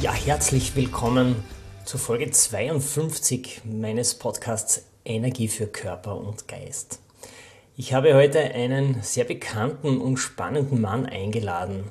Ja, 0.00 0.12
herzlich 0.12 0.76
willkommen 0.76 1.36
zur 1.84 2.00
Folge 2.00 2.30
52 2.30 3.62
meines 3.64 4.14
Podcasts 4.14 4.84
Energie 5.04 5.48
für 5.48 5.66
Körper 5.66 6.16
und 6.16 6.48
Geist. 6.48 7.00
Ich 7.76 7.92
habe 7.92 8.14
heute 8.14 8.40
einen 8.40 9.02
sehr 9.02 9.24
bekannten 9.24 10.00
und 10.00 10.16
spannenden 10.16 10.80
Mann 10.80 11.06
eingeladen. 11.06 11.84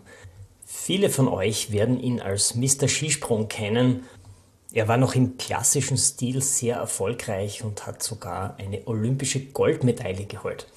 Viele 0.65 1.09
von 1.09 1.27
euch 1.27 1.71
werden 1.71 1.99
ihn 1.99 2.19
als 2.19 2.55
Mr. 2.55 2.87
Skisprung 2.87 3.47
kennen 3.47 4.03
er 4.71 4.87
war 4.87 4.97
noch 4.97 5.15
im 5.15 5.37
klassischen 5.37 5.97
Stil 5.97 6.43
sehr 6.43 6.75
erfolgreich 6.75 7.63
und 7.63 7.87
hat 7.87 8.03
sogar 8.03 8.55
eine 8.59 8.85
olympische 8.85 9.45
Goldmedaille 9.45 10.25
geholt. 10.25 10.67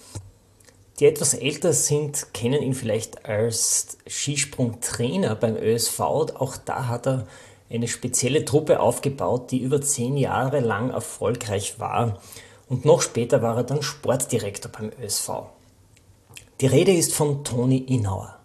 Die 1.03 1.09
etwas 1.09 1.35
älter 1.35 1.73
sind, 1.73 2.33
kennen 2.33 2.63
ihn 2.63 2.75
vielleicht 2.75 3.27
als 3.27 3.99
Skisprungtrainer 4.07 5.35
beim 5.35 5.57
ÖSV. 5.57 5.99
Auch 5.99 6.57
da 6.57 6.87
hat 6.87 7.09
er 7.09 7.27
eine 7.69 7.89
spezielle 7.89 8.45
Truppe 8.45 8.79
aufgebaut, 8.79 9.51
die 9.51 9.59
über 9.59 9.81
zehn 9.81 10.17
Jahre 10.17 10.61
lang 10.61 10.91
erfolgreich 10.91 11.81
war. 11.81 12.21
Und 12.69 12.85
noch 12.85 13.03
später 13.03 13.43
war 13.43 13.57
er 13.57 13.65
dann 13.65 13.83
Sportdirektor 13.83 14.71
beim 14.71 14.93
ÖSV. 15.03 15.31
Die 16.61 16.67
Rede 16.67 16.93
ist 16.93 17.15
von 17.15 17.43
Toni 17.43 17.79
Inauer. 17.79 18.39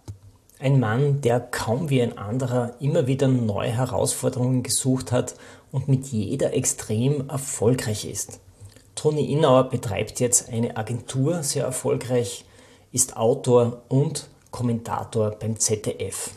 Ein 0.58 0.80
Mann, 0.80 1.22
der 1.22 1.39
kaum 1.39 1.91
wie 1.91 2.02
ein 2.02 2.17
anderer 2.17 2.73
immer 2.80 3.05
wieder 3.05 3.28
neue 3.28 3.69
Herausforderungen 3.69 4.63
gesucht 4.63 5.11
hat 5.11 5.35
und 5.72 5.88
mit 5.88 6.08
jeder 6.08 6.55
extrem 6.55 7.30
erfolgreich 7.30 8.05
ist. 8.05 8.39
Toni 8.95 9.31
Innauer 9.31 9.69
betreibt 9.69 10.19
jetzt 10.19 10.50
eine 10.50 10.75
Agentur, 10.75 11.44
sehr 11.44 11.63
erfolgreich, 11.63 12.45
ist 12.98 13.16
Autor 13.16 13.84
und 13.90 14.28
Kommentator 14.50 15.30
beim 15.30 15.59
ZDF. 15.59 16.31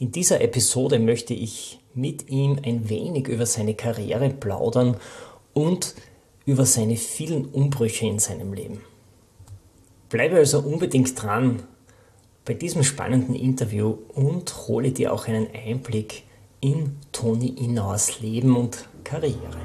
In 0.00 0.10
dieser 0.10 0.40
Episode 0.40 0.98
möchte 0.98 1.32
ich 1.32 1.78
mit 1.94 2.28
ihm 2.28 2.58
ein 2.64 2.88
wenig 2.88 3.28
über 3.28 3.46
seine 3.46 3.74
Karriere 3.74 4.30
plaudern 4.30 4.96
und 5.54 5.94
über 6.44 6.66
seine 6.66 6.96
vielen 6.96 7.44
Umbrüche 7.44 8.04
in 8.04 8.18
seinem 8.18 8.52
Leben. 8.52 8.80
Bleibe 10.08 10.38
also 10.38 10.58
unbedingt 10.58 11.22
dran, 11.22 11.62
bei 12.44 12.54
diesem 12.54 12.82
spannenden 12.82 13.36
Interview 13.36 13.96
und 14.12 14.66
hole 14.66 14.90
dir 14.90 15.12
auch 15.12 15.28
einen 15.28 15.46
Einblick 15.54 16.24
in 16.60 16.96
Toni 17.12 17.46
Inauers 17.46 18.18
Leben 18.20 18.56
und 18.56 18.88
Karriere. 19.04 19.60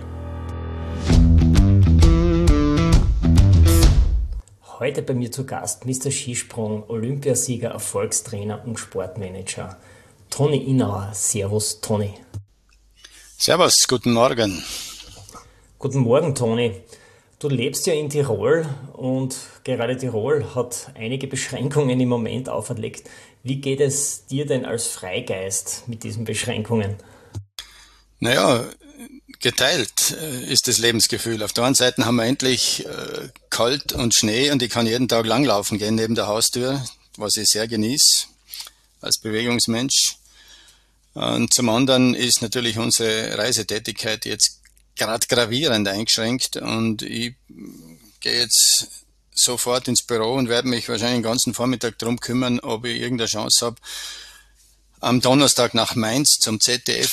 Heute 4.79 5.03
bei 5.03 5.13
mir 5.13 5.31
zu 5.31 5.45
Gast 5.45 5.85
Mr. 5.85 6.11
Skisprung, 6.11 6.83
Olympiasieger, 6.89 7.69
Erfolgstrainer 7.69 8.61
und 8.65 8.77
Sportmanager 8.77 9.77
Toni 10.29 10.57
Inauer. 10.57 11.11
Servus, 11.13 11.79
Toni. 11.79 12.13
Servus, 13.37 13.87
guten 13.87 14.11
Morgen. 14.11 14.61
Guten 15.80 15.99
Morgen, 15.99 16.35
Toni. 16.35 16.81
Du 17.39 17.47
lebst 17.47 17.87
ja 17.87 17.93
in 17.93 18.09
Tirol 18.09 18.65
und 18.91 19.37
gerade 19.64 19.95
Tirol 19.95 20.43
hat 20.55 20.91
einige 20.95 21.27
Beschränkungen 21.27 21.97
im 21.97 22.09
Moment 22.09 22.49
auferlegt. 22.49 23.09
Wie 23.43 23.61
geht 23.61 23.80
es 23.80 24.25
dir 24.25 24.45
denn 24.45 24.65
als 24.65 24.87
Freigeist 24.87 25.87
mit 25.87 26.03
diesen 26.03 26.25
Beschränkungen? 26.25 26.95
Naja, 28.19 28.65
geteilt 29.45 30.17
äh, 30.20 30.52
ist 30.52 30.67
das 30.67 30.80
Lebensgefühl. 30.80 31.44
Auf 31.44 31.54
der 31.54 31.66
einen 31.66 31.76
Seite 31.76 32.04
haben 32.04 32.16
wir 32.16 32.26
endlich 32.26 32.83
äh, 32.83 33.30
kalt 33.52 33.94
und 33.94 34.16
Schnee 34.16 34.50
und 34.50 34.64
ich 34.64 34.72
kann 34.72 34.88
jeden 34.88 35.08
Tag 35.08 35.28
langlaufen 35.28 35.78
gehen 35.78 35.94
neben 35.94 36.16
der 36.16 36.26
Haustür, 36.26 36.83
was 37.17 37.36
ich 37.38 37.48
sehr 37.48 37.67
genieße 37.67 38.26
als 39.02 39.20
Bewegungsmensch. 39.20 40.17
Und 41.14 41.54
zum 41.54 41.70
anderen 41.70 42.16
ist 42.16 42.42
natürlich 42.42 42.80
unsere 42.80 43.38
Reisetätigkeit 43.38 44.26
jetzt 44.26 44.61
gerade 44.95 45.28
gravierend 45.28 45.88
eingeschränkt 45.88 46.58
und 46.58 47.04
ich 47.04 47.36
gehe 48.22 48.39
jetzt 48.39 48.88
sofort 49.32 49.88
ins 49.88 50.02
Büro 50.02 50.33
und 50.33 50.50
werde 50.50 50.70
mich 50.70 50.89
wahrscheinlich 50.89 51.17
den 51.17 51.30
ganzen 51.30 51.54
Vormittag 51.54 52.00
drum 52.00 52.20
kümmern, 52.20 52.60
ob 52.62 52.86
ich 52.86 53.00
irgendeine 53.00 53.30
Chance 53.30 53.64
habe, 53.64 53.76
am 55.02 55.22
Donnerstag 55.22 55.76
nach 55.76 55.94
Mainz 55.94 56.39
zum 56.39 56.60
ZDF 56.60 57.12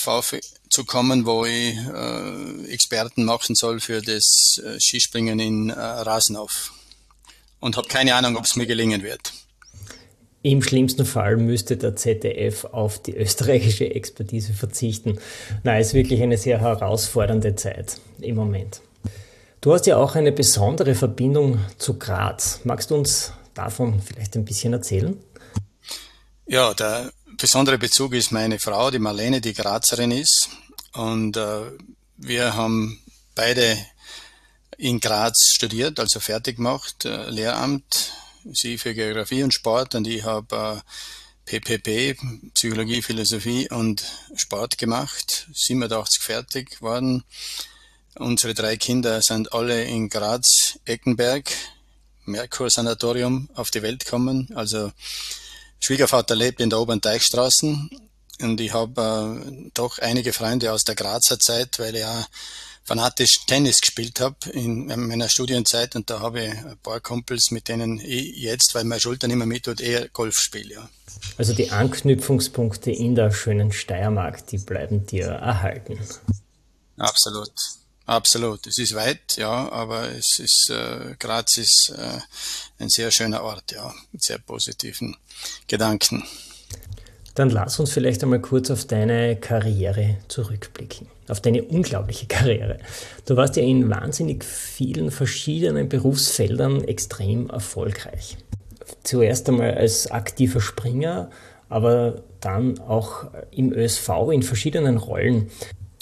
aufzukommen, 0.72 1.26
wo 1.26 1.44
ich 1.44 1.76
äh, 1.76 2.72
Experten 2.72 3.24
machen 3.24 3.54
soll 3.54 3.78
für 3.78 4.00
das 4.00 4.60
äh, 4.64 4.80
Skispringen 4.80 5.38
in 5.38 5.68
äh, 5.68 5.74
Rasenhof. 5.74 6.72
Und 7.60 7.76
habe 7.76 7.88
keine 7.88 8.14
Ahnung, 8.14 8.36
ob 8.36 8.44
es 8.44 8.56
mir 8.56 8.66
gelingen 8.66 9.02
wird. 9.02 9.32
Im 10.42 10.62
schlimmsten 10.62 11.04
Fall 11.04 11.36
müsste 11.36 11.76
der 11.76 11.94
ZDF 11.94 12.64
auf 12.64 13.00
die 13.00 13.14
österreichische 13.14 13.94
Expertise 13.94 14.54
verzichten. 14.54 15.18
Na, 15.62 15.78
ist 15.78 15.92
wirklich 15.94 16.22
eine 16.22 16.38
sehr 16.38 16.60
herausfordernde 16.60 17.54
Zeit 17.54 17.98
im 18.20 18.36
Moment. 18.36 18.80
Du 19.60 19.74
hast 19.74 19.86
ja 19.86 19.98
auch 19.98 20.14
eine 20.14 20.32
besondere 20.32 20.94
Verbindung 20.94 21.60
zu 21.76 21.98
Graz. 21.98 22.60
Magst 22.64 22.90
du 22.90 22.96
uns 22.96 23.32
davon 23.54 24.00
vielleicht 24.00 24.36
ein 24.36 24.44
bisschen 24.44 24.72
erzählen? 24.72 25.16
Ja, 26.46 26.74
der 26.74 27.12
besondere 27.36 27.78
Bezug 27.78 28.14
ist 28.14 28.32
meine 28.32 28.58
Frau, 28.58 28.90
die 28.90 28.98
Marlene, 28.98 29.40
die 29.40 29.52
Grazerin 29.52 30.10
ist. 30.10 30.48
Und 30.92 31.36
äh, 31.36 31.70
wir 32.16 32.54
haben 32.54 33.00
beide 33.34 33.78
in 34.76 35.00
Graz 35.00 35.53
studiert, 35.54 36.00
also 36.00 36.20
fertig 36.20 36.56
gemacht, 36.56 37.04
äh, 37.04 37.30
Lehramt 37.30 38.12
sie 38.53 38.78
für 38.78 38.94
Geografie 38.94 39.42
und 39.42 39.54
Sport 39.54 39.94
und 39.94 40.06
ich 40.06 40.25
habe 40.25 40.82
äh, 41.47 41.60
PPP, 41.60 42.19
Psychologie, 42.54 43.02
Philosophie 43.02 43.69
und 43.70 44.04
Sport 44.34 44.78
gemacht, 44.78 45.48
87 45.52 46.22
fertig 46.22 46.82
worden. 46.82 47.25
Unsere 48.14 48.54
drei 48.54 48.76
Kinder 48.76 49.22
sind 49.22 49.52
alle 49.52 49.84
in 49.84 50.08
Graz, 50.08 50.78
Eckenberg, 50.84 51.50
Merkur 52.25 52.70
Sanatorium 52.70 53.48
auf 53.54 53.70
die 53.70 53.82
Welt 53.82 54.04
gekommen. 54.04 54.48
Also 54.54 54.92
Schwiegervater 55.81 56.36
lebt 56.36 56.60
in 56.60 56.70
der 56.70 56.78
Oberen 56.78 57.00
Teichstraßen 57.00 57.91
und 58.41 58.60
ich 58.60 58.72
habe 58.72 59.43
äh, 59.44 59.70
doch 59.75 59.98
einige 59.98 60.32
Freunde 60.32 60.72
aus 60.72 60.84
der 60.84 60.94
Grazer 60.94 61.38
Zeit, 61.38 61.78
weil 61.78 61.94
ich 61.94 62.00
ja 62.00 62.26
fanatisch 62.84 63.47
Tennis 63.47 63.81
gespielt 63.81 64.20
habe 64.20 64.50
in 64.50 64.87
meiner 64.87 65.28
Studienzeit 65.28 65.94
und 65.94 66.10
da 66.10 66.20
habe 66.20 66.44
ich 66.44 66.50
ein 66.50 66.78
paar 66.82 67.00
Kumpels, 67.00 67.50
mit 67.50 67.69
denen 67.69 68.00
ich 68.00 68.37
jetzt, 68.37 68.75
weil 68.75 68.84
meine 68.84 69.00
Schulter 69.00 69.28
nicht 69.28 69.37
mehr 69.37 69.47
mittut, 69.47 69.81
eher 69.81 70.09
Golf 70.09 70.38
spiele. 70.38 70.75
Ja. 70.75 70.88
Also 71.38 71.54
die 71.54 71.70
Anknüpfungspunkte 71.70 72.91
in 72.91 73.15
der 73.15 73.31
schönen 73.31 73.72
Steiermark, 73.72 74.47
die 74.49 74.59
bleiben 74.59 75.06
dir 75.06 75.26
erhalten. 75.26 75.99
Absolut. 76.99 77.53
Absolut. 78.04 78.66
Es 78.66 78.78
ist 78.78 78.94
weit, 78.94 79.37
ja, 79.37 79.70
aber 79.70 80.10
es 80.10 80.41
ist, 80.41 80.70
äh, 80.70 81.14
Graz 81.19 81.56
ist 81.56 81.94
äh, 81.97 82.19
ein 82.81 82.88
sehr 82.88 83.12
schöner 83.12 83.44
Ort, 83.44 83.73
ja, 83.73 83.94
mit 84.11 84.25
sehr 84.25 84.38
positiven 84.38 85.17
Gedanken. 85.69 86.25
Dann 87.34 87.49
lass 87.49 87.81
uns 87.81 87.93
vielleicht 87.93 88.23
einmal 88.23 88.40
kurz 88.40 88.70
auf 88.70 88.84
deine 88.84 89.37
Karriere 89.37 90.17
zurückblicken, 90.29 91.06
auf 91.29 91.40
deine 91.40 91.62
unglaubliche 91.62 92.26
Karriere. 92.29 92.79
Du 93.26 93.37
warst 93.37 93.56
ja 93.56 93.62
in 93.62 93.88
wahnsinnig 93.88 94.44
vielen 94.44 95.11
verschiedenen 95.11 95.88
Berufsfeldern 95.88 96.84
extrem 96.84 97.49
erfolgreich. 97.49 98.37
Zuerst 99.02 99.49
einmal 99.49 99.75
als 99.75 100.11
aktiver 100.11 100.61
Springer, 100.61 101.31
aber 101.69 102.23
dann 102.40 102.79
auch 102.81 103.25
im 103.50 103.73
ÖSV 103.73 104.11
in 104.31 104.43
verschiedenen 104.43 104.99
Rollen. 104.99 105.50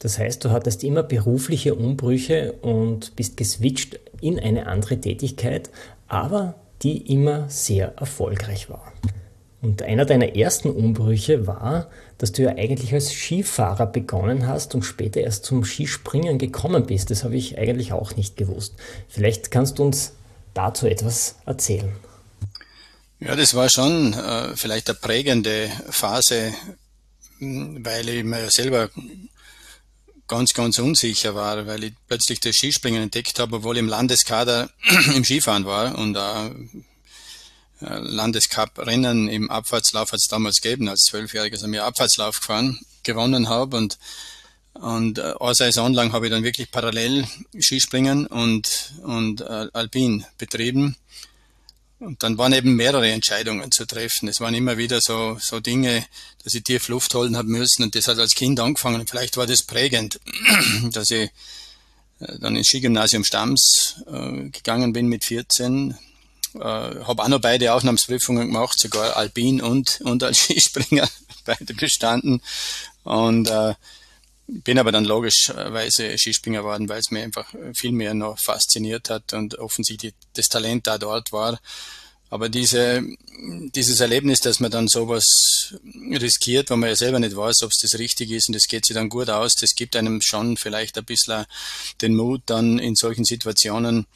Das 0.01 0.19
heißt, 0.19 0.45
du 0.45 0.51
hattest 0.51 0.83
immer 0.83 1.03
berufliche 1.03 1.75
Umbrüche 1.75 2.55
und 2.63 3.15
bist 3.15 3.37
geswitcht 3.37 4.01
in 4.21 4.41
eine 4.41 4.67
andere 4.67 5.01
Tätigkeit, 5.01 5.71
aber 6.09 6.57
die 6.83 7.13
immer 7.13 7.49
sehr 7.49 7.97
erfolgreich 7.99 8.69
war. 8.71 8.93
Und 9.63 9.83
einer 9.83 10.07
deiner 10.07 10.37
ersten 10.37 10.71
Umbrüche 10.71 11.47
war, 11.47 11.91
dass 12.17 12.33
du 12.33 12.43
ja 12.43 12.51
eigentlich 12.51 12.95
als 12.95 13.13
Skifahrer 13.13 13.87
begonnen 13.87 14.47
hast 14.47 14.75
und 14.75 14.85
später 14.85 15.21
erst 15.21 15.45
zum 15.45 15.65
Skispringen 15.65 16.39
gekommen 16.39 16.87
bist. 16.87 17.11
Das 17.11 17.25
habe 17.25 17.37
ich 17.37 17.59
eigentlich 17.59 17.93
auch 17.93 18.17
nicht 18.17 18.37
gewusst. 18.37 18.75
Vielleicht 19.09 19.51
kannst 19.51 19.79
du 19.79 19.85
uns 19.85 20.13
dazu 20.55 20.87
etwas 20.87 21.37
erzählen. 21.45 21.93
Ja, 23.21 23.37
das 23.37 23.55
war 23.55 23.69
schon 23.69 24.15
äh, 24.15 24.57
vielleicht 24.57 24.89
eine 24.89 24.99
prägende 24.99 25.71
Phase, 25.91 26.55
weil 27.39 28.09
ich 28.09 28.25
mir 28.25 28.51
selber 28.51 28.89
ganz, 30.27 30.55
ganz 30.55 30.79
unsicher 30.79 31.35
war, 31.35 31.67
weil 31.67 31.85
ich 31.85 31.93
plötzlich 32.09 32.41
das 32.41 32.57
Skispringen 32.57 33.03
entdeckt 33.03 33.39
habe, 33.39 33.57
obwohl 33.57 33.77
ich 33.77 33.83
im 33.83 33.89
Landeskader 33.89 34.71
im 35.15 35.25
Skifahren 35.25 35.67
war 35.67 35.99
und 35.99 36.17
äh, 36.17 36.51
Landescup-Rennen 37.81 39.29
im 39.29 39.51
Abfahrtslauf 39.51 40.13
hat 40.13 40.21
es 40.21 40.29
damals 40.29 40.61
gegeben, 40.61 40.89
als 40.89 41.03
Zwölfjähriger 41.03 41.57
sind 41.57 41.73
wir 41.73 41.85
Abfahrtslauf 41.85 42.41
gefahren, 42.41 42.79
gewonnen 43.03 43.49
habe 43.49 43.77
und 43.77 43.99
und 44.75 45.19
äh, 45.19 45.35
eine 45.39 45.55
Saison 45.55 45.93
lang 45.93 46.13
habe 46.13 46.27
ich 46.27 46.33
dann 46.33 46.45
wirklich 46.45 46.71
parallel 46.71 47.27
Skispringen 47.59 48.27
und, 48.27 48.95
und 49.03 49.41
äh, 49.41 49.67
Alpin 49.73 50.25
betrieben. 50.39 50.97
Und 51.99 52.23
dann 52.23 52.39
waren 52.39 52.55
eben 52.55 52.77
mehrere 52.77 53.11
Entscheidungen 53.11 53.71
zu 53.73 53.85
treffen. 53.85 54.29
Es 54.29 54.41
waren 54.41 54.55
immer 54.55 54.79
wieder 54.79 55.01
so, 55.03 55.37
so 55.39 55.61
Dinge, 55.61 56.07
dass 56.43 56.55
ich 56.55 56.63
tief 56.63 56.89
Luft 56.89 57.15
holen 57.15 57.37
habe 57.37 57.49
müssen. 57.49 57.83
Und 57.83 57.95
das 57.95 58.09
hat 58.09 58.19
als 58.19 58.35
Kind 58.35 58.59
angefangen. 58.59 59.01
Und 59.01 59.11
vielleicht 59.11 59.37
war 59.37 59.47
das 59.47 59.63
prägend, 59.63 60.19
dass 60.93 61.11
ich 61.11 61.31
äh, 62.21 62.39
dann 62.39 62.57
ins 62.57 62.69
Skigymnasium 62.69 63.25
Stams 63.25 63.97
äh, 64.07 64.49
gegangen 64.49 64.95
bin 64.95 65.09
mit 65.09 65.25
14. 65.25 65.95
Äh, 66.55 66.59
habe 66.61 67.23
auch 67.23 67.29
noch 67.29 67.41
beide 67.41 67.73
Aufnahmsprüfungen 67.73 68.49
gemacht, 68.49 68.79
sogar 68.79 69.17
Alpin 69.17 69.61
und, 69.61 70.01
und 70.03 70.23
als 70.23 70.39
Skispringer 70.45 71.09
beide 71.45 71.75
bestanden. 71.75 72.43
Und 73.05 73.49
äh, 73.49 73.75
bin 74.47 74.79
aber 74.79 74.93
dann 74.93 75.05
logischerweise 75.05 76.17
Skispringer 76.19 76.61
geworden, 76.61 76.89
weil 76.89 77.01
es 77.01 77.11
mir 77.11 77.23
einfach 77.23 77.47
viel 77.73 77.93
mehr 77.93 78.15
noch 78.15 78.39
fasziniert 78.39 79.11
hat 79.11 79.33
und 79.33 79.59
offensichtlich 79.59 80.15
das 80.35 80.49
Talent 80.49 80.87
da 80.87 80.99
dort 80.99 81.33
war. 81.33 81.61
Aber 82.31 82.49
diese, 82.49 83.03
dieses 83.75 83.99
Erlebnis, 83.99 84.41
dass 84.41 84.61
man 84.61 84.71
dann 84.71 84.87
sowas 84.87 85.75
riskiert, 86.13 86.71
wo 86.71 86.77
man 86.77 86.89
ja 86.89 86.97
selber 86.97 87.19
nicht 87.19 87.37
weiß, 87.37 87.65
ob 87.65 87.73
es 87.73 87.79
das 87.79 87.99
richtig 87.99 88.31
ist 88.31 88.49
und 88.49 88.55
es 88.55 88.69
geht 88.69 88.87
sich 88.87 88.95
dann 88.95 89.09
gut 89.09 89.29
aus, 89.29 89.57
das 89.57 89.75
gibt 89.75 89.97
einem 89.97 90.21
schon 90.21 90.57
vielleicht 90.57 90.97
ein 90.97 91.05
bisschen 91.05 91.45
den 92.01 92.15
Mut, 92.15 92.43
dann 92.47 92.79
in 92.79 92.95
solchen 92.95 93.25
Situationen, 93.25 94.07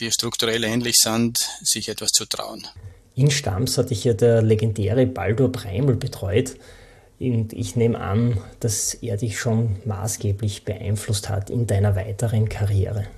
die 0.00 0.10
strukturell 0.10 0.64
ähnlich 0.64 0.96
sind, 0.96 1.48
sich 1.62 1.88
etwas 1.88 2.10
zu 2.10 2.26
trauen. 2.26 2.66
In 3.14 3.30
Stams 3.30 3.78
hatte 3.78 3.92
ich 3.92 4.04
ja 4.04 4.14
der 4.14 4.42
legendäre 4.42 5.06
Baldur 5.06 5.50
Breimel 5.50 5.96
betreut. 5.96 6.56
Und 7.20 7.52
ich 7.52 7.74
nehme 7.74 7.98
an, 7.98 8.40
dass 8.60 8.94
er 8.94 9.16
dich 9.16 9.40
schon 9.40 9.76
maßgeblich 9.84 10.64
beeinflusst 10.64 11.28
hat 11.28 11.50
in 11.50 11.66
deiner 11.66 11.96
weiteren 11.96 12.48
Karriere. 12.48 13.08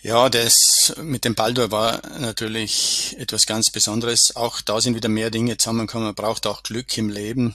Ja, 0.00 0.28
das 0.28 0.94
mit 1.00 1.24
dem 1.24 1.36
Baldur 1.36 1.70
war 1.70 2.02
natürlich 2.18 3.14
etwas 3.20 3.46
ganz 3.46 3.70
Besonderes. 3.70 4.34
Auch 4.34 4.60
da 4.60 4.80
sind 4.80 4.96
wieder 4.96 5.08
mehr 5.08 5.30
Dinge 5.30 5.56
zusammengekommen. 5.58 6.06
Man 6.06 6.14
braucht 6.16 6.44
auch 6.48 6.64
Glück 6.64 6.98
im 6.98 7.08
Leben. 7.08 7.54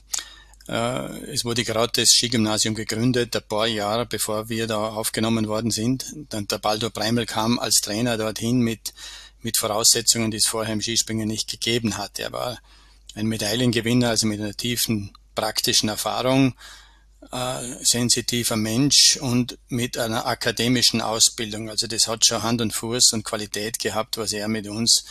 Äh, 0.67 1.31
es 1.31 1.45
wurde 1.45 1.63
gerade 1.63 1.93
das 1.95 2.09
Skigymnasium 2.09 2.75
gegründet, 2.75 3.35
ein 3.35 3.43
paar 3.47 3.67
Jahre 3.67 4.05
bevor 4.05 4.49
wir 4.49 4.67
da 4.67 4.89
aufgenommen 4.89 5.47
worden 5.47 5.71
sind. 5.71 6.05
Dann 6.29 6.47
der 6.47 6.57
Baldur 6.57 6.89
Breimel 6.89 7.25
kam 7.25 7.59
als 7.59 7.81
Trainer 7.81 8.17
dorthin 8.17 8.59
mit, 8.59 8.93
mit 9.41 9.57
Voraussetzungen, 9.57 10.31
die 10.31 10.37
es 10.37 10.47
vorher 10.47 10.73
im 10.73 10.81
Skispringen 10.81 11.27
nicht 11.27 11.49
gegeben 11.49 11.97
hat. 11.97 12.19
Er 12.19 12.31
war 12.31 12.59
ein 13.15 13.27
Medaillengewinner, 13.27 14.09
also 14.09 14.27
mit 14.27 14.39
einer 14.39 14.53
tiefen 14.53 15.11
praktischen 15.35 15.89
Erfahrung, 15.89 16.53
äh, 17.31 17.83
sensitiver 17.83 18.55
Mensch 18.55 19.17
und 19.21 19.57
mit 19.69 19.97
einer 19.97 20.25
akademischen 20.25 21.01
Ausbildung. 21.01 21.69
Also 21.69 21.87
das 21.87 22.07
hat 22.07 22.25
schon 22.25 22.43
Hand 22.43 22.61
und 22.61 22.73
Fuß 22.73 23.13
und 23.13 23.23
Qualität 23.23 23.79
gehabt, 23.79 24.17
was 24.17 24.33
er 24.33 24.47
mit 24.47 24.67
uns 24.67 25.05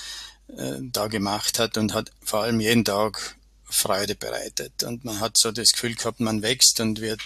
äh, 0.49 0.77
da 0.81 1.09
gemacht 1.09 1.59
hat 1.59 1.77
und 1.77 1.95
hat 1.95 2.13
vor 2.23 2.43
allem 2.43 2.61
jeden 2.61 2.85
Tag 2.85 3.37
Freude 3.69 4.15
bereitet. 4.15 4.85
Und 4.85 5.05
man 5.05 5.21
hat 5.21 5.37
so 5.37 5.53
das 5.53 5.73
Gefühl 5.73 5.95
gehabt, 5.95 6.21
man 6.21 6.43
wächst 6.43 6.81
und 6.81 7.01
wird 7.01 7.21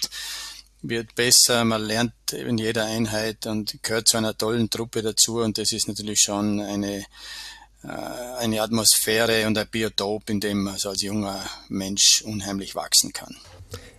wird 0.82 1.14
besser, 1.14 1.64
man 1.64 1.82
lernt 1.82 2.14
in 2.32 2.56
jeder 2.56 2.86
Einheit 2.86 3.46
und 3.46 3.82
gehört 3.82 4.08
zu 4.08 4.16
einer 4.16 4.36
tollen 4.36 4.70
Truppe 4.70 5.02
dazu 5.02 5.40
und 5.40 5.58
das 5.58 5.72
ist 5.72 5.88
natürlich 5.88 6.20
schon 6.20 6.58
eine 6.58 7.04
äh, 7.82 7.88
eine 8.38 8.60
Atmosphäre 8.60 9.46
und 9.46 9.56
ein 9.56 9.66
Biotop, 9.70 10.28
in 10.28 10.40
dem 10.40 10.64
man 10.64 10.74
als 10.74 11.02
junger 11.02 11.38
Mensch 11.68 12.22
unheimlich 12.26 12.74
wachsen 12.74 13.12
kann. 13.12 13.36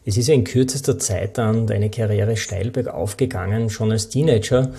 Es 0.05 0.17
ist 0.17 0.27
ja 0.27 0.33
in 0.33 0.43
kürzester 0.43 0.97
Zeit 0.99 1.37
dann 1.37 1.67
deine 1.67 1.89
Karriere 1.89 2.37
steil 2.37 2.71
bergauf 2.71 3.17
gegangen, 3.17 3.69
schon 3.69 3.91
als 3.91 4.09
Teenager. 4.09 4.73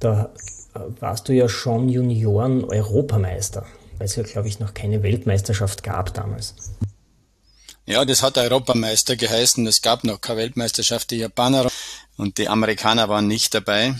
Da 0.00 0.32
äh, 0.74 0.80
warst 1.00 1.28
du 1.28 1.32
ja 1.32 1.48
schon 1.48 1.88
Junioren-Europameister, 1.88 3.66
weil 3.98 4.06
es 4.06 4.16
ja, 4.16 4.22
glaube 4.22 4.48
ich, 4.48 4.60
noch 4.60 4.74
keine 4.74 5.02
Weltmeisterschaft 5.02 5.82
gab 5.82 6.14
damals. 6.14 6.54
Ja, 7.88 8.04
das 8.04 8.22
hat 8.22 8.36
Europameister 8.36 9.16
geheißen. 9.16 9.66
Es 9.66 9.80
gab 9.80 10.04
noch 10.04 10.20
keine 10.20 10.40
Weltmeisterschaft. 10.40 11.10
Die 11.10 11.16
Japaner 11.16 11.70
und 12.18 12.36
die 12.36 12.46
Amerikaner 12.46 13.08
waren 13.08 13.26
nicht 13.26 13.54
dabei. 13.54 13.94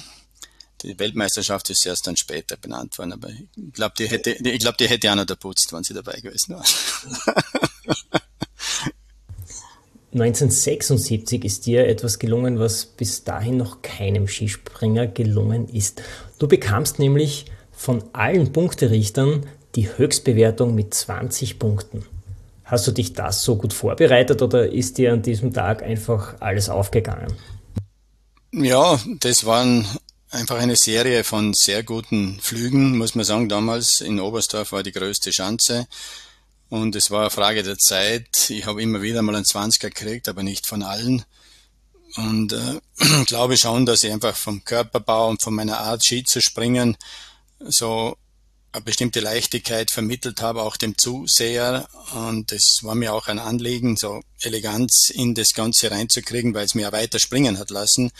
Die 0.82 0.98
Weltmeisterschaft 0.98 1.70
ist 1.70 1.86
erst 1.86 2.06
dann 2.06 2.14
später 2.14 2.58
benannt 2.58 2.98
worden, 2.98 3.14
aber 3.14 3.30
ich 3.30 3.72
glaube, 3.72 3.94
die 3.98 4.06
hätte, 4.06 4.32
ich 4.32 4.58
glaube, 4.58 4.76
die 4.78 4.88
hätte 4.88 5.10
auch 5.10 5.16
noch 5.16 5.24
putzt, 5.40 5.72
wenn 5.72 5.84
sie 5.84 5.94
dabei 5.94 6.20
gewesen 6.20 6.56
war. 6.56 6.64
1976 10.12 11.44
ist 11.46 11.64
dir 11.64 11.86
etwas 11.88 12.18
gelungen, 12.18 12.58
was 12.58 12.84
bis 12.84 13.24
dahin 13.24 13.56
noch 13.56 13.80
keinem 13.80 14.28
Skispringer 14.28 15.06
gelungen 15.06 15.66
ist. 15.66 16.02
Du 16.38 16.46
bekamst 16.46 16.98
nämlich 16.98 17.46
von 17.72 18.04
allen 18.12 18.52
Punkterichtern 18.52 19.46
die 19.76 19.88
Höchstbewertung 19.88 20.74
mit 20.74 20.92
20 20.92 21.58
Punkten. 21.58 22.04
Hast 22.68 22.86
du 22.86 22.92
dich 22.92 23.14
das 23.14 23.42
so 23.42 23.56
gut 23.56 23.72
vorbereitet 23.72 24.42
oder 24.42 24.70
ist 24.70 24.98
dir 24.98 25.14
an 25.14 25.22
diesem 25.22 25.54
Tag 25.54 25.82
einfach 25.82 26.34
alles 26.40 26.68
aufgegangen? 26.68 27.34
Ja, 28.52 29.00
das 29.20 29.46
waren 29.46 29.86
einfach 30.30 30.58
eine 30.58 30.76
Serie 30.76 31.24
von 31.24 31.54
sehr 31.54 31.82
guten 31.82 32.38
Flügen, 32.40 32.98
muss 32.98 33.14
man 33.14 33.24
sagen. 33.24 33.48
Damals 33.48 34.02
in 34.02 34.20
Oberstdorf 34.20 34.72
war 34.72 34.82
die 34.82 34.92
größte 34.92 35.32
Schanze. 35.32 35.86
Und 36.68 36.94
es 36.94 37.10
war 37.10 37.22
eine 37.22 37.30
Frage 37.30 37.62
der 37.62 37.78
Zeit. 37.78 38.50
Ich 38.50 38.66
habe 38.66 38.82
immer 38.82 39.00
wieder 39.00 39.22
mal 39.22 39.34
einen 39.34 39.46
20er 39.46 39.88
gekriegt, 39.88 40.28
aber 40.28 40.42
nicht 40.42 40.66
von 40.66 40.82
allen. 40.82 41.24
Und 42.16 42.52
äh, 42.52 42.80
glaube 43.24 43.56
schon, 43.56 43.86
dass 43.86 44.04
ich 44.04 44.12
einfach 44.12 44.36
vom 44.36 44.62
Körperbau 44.62 45.30
und 45.30 45.40
von 45.40 45.54
meiner 45.54 45.78
Art 45.78 46.04
Ski 46.04 46.22
zu 46.22 46.42
springen 46.42 46.98
so 47.60 48.18
eine 48.72 48.82
bestimmte 48.82 49.20
Leichtigkeit 49.20 49.90
vermittelt 49.90 50.42
habe, 50.42 50.62
auch 50.62 50.76
dem 50.76 50.96
Zuseher. 50.96 51.88
Und 52.14 52.52
es 52.52 52.80
war 52.82 52.94
mir 52.94 53.14
auch 53.14 53.28
ein 53.28 53.38
Anliegen, 53.38 53.96
so 53.96 54.20
Eleganz 54.40 55.10
in 55.10 55.34
das 55.34 55.54
Ganze 55.54 55.90
reinzukriegen, 55.90 56.54
weil 56.54 56.66
es 56.66 56.74
mir 56.74 56.82
ja 56.82 56.92
weiter 56.92 57.18
springen 57.18 57.58
hat 57.58 57.70
lassen. 57.70 58.10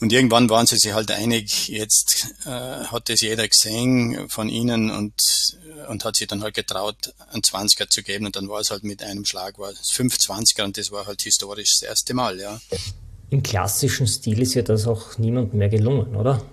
Und 0.00 0.12
irgendwann 0.12 0.50
waren 0.50 0.66
sie 0.66 0.76
sich 0.76 0.92
halt 0.92 1.10
einig, 1.10 1.68
jetzt 1.68 2.34
äh, 2.44 2.50
hat 2.50 3.08
es 3.10 3.20
jeder 3.20 3.46
gesehen 3.46 4.28
von 4.28 4.48
ihnen 4.48 4.90
und, 4.90 5.14
und 5.88 6.04
hat 6.04 6.16
sich 6.16 6.26
dann 6.26 6.42
halt 6.42 6.54
getraut, 6.54 7.14
einen 7.30 7.42
20er 7.42 7.88
zu 7.88 8.02
geben. 8.02 8.26
Und 8.26 8.36
dann 8.36 8.48
war 8.48 8.60
es 8.60 8.70
halt 8.70 8.84
mit 8.84 9.02
einem 9.02 9.24
Schlag, 9.24 9.58
war 9.58 9.70
es 9.70 9.92
520er 9.92 10.64
und 10.64 10.76
das 10.78 10.90
war 10.90 11.06
halt 11.06 11.22
historisch 11.22 11.78
das 11.80 11.88
erste 11.88 12.14
Mal, 12.14 12.40
ja. 12.40 12.60
Im 13.30 13.42
klassischen 13.42 14.06
Stil 14.06 14.42
ist 14.42 14.54
ja 14.54 14.62
das 14.62 14.86
auch 14.86 15.16
niemand 15.18 15.54
mehr 15.54 15.68
gelungen, 15.68 16.14
oder? 16.14 16.44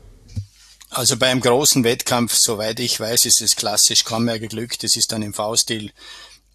Also 0.94 1.16
beim 1.16 1.40
großen 1.40 1.86
Wettkampf, 1.86 2.36
soweit 2.36 2.82
ich 2.82 3.00
weiß, 3.00 3.26
ist 3.26 3.42
es 3.42 3.56
klassisch 3.56 4.04
kaum 4.04 4.26
mehr 4.26 4.40
geglückt. 4.40 4.84
Das 4.84 4.98
ist 4.98 5.14
dann 5.14 5.22
im 5.22 5.34
V-Stil, 5.34 5.92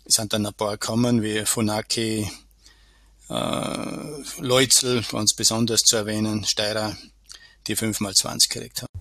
sind 0.05 0.35
dann 0.35 0.45
ein 0.45 0.53
paar 0.53 0.73
gekommen, 0.73 1.23
wie 1.23 1.47
Funaki, 1.47 2.31
äh, 3.31 4.43
Leutzel, 4.43 5.03
ganz 5.11 5.33
besonders 5.33 5.85
zu 5.85 5.97
erwähnen, 5.97 6.45
Steirer, 6.45 6.95
die 7.67 7.77
5x20 7.77 8.51
gekriegt 8.51 8.83
haben. 8.83 8.93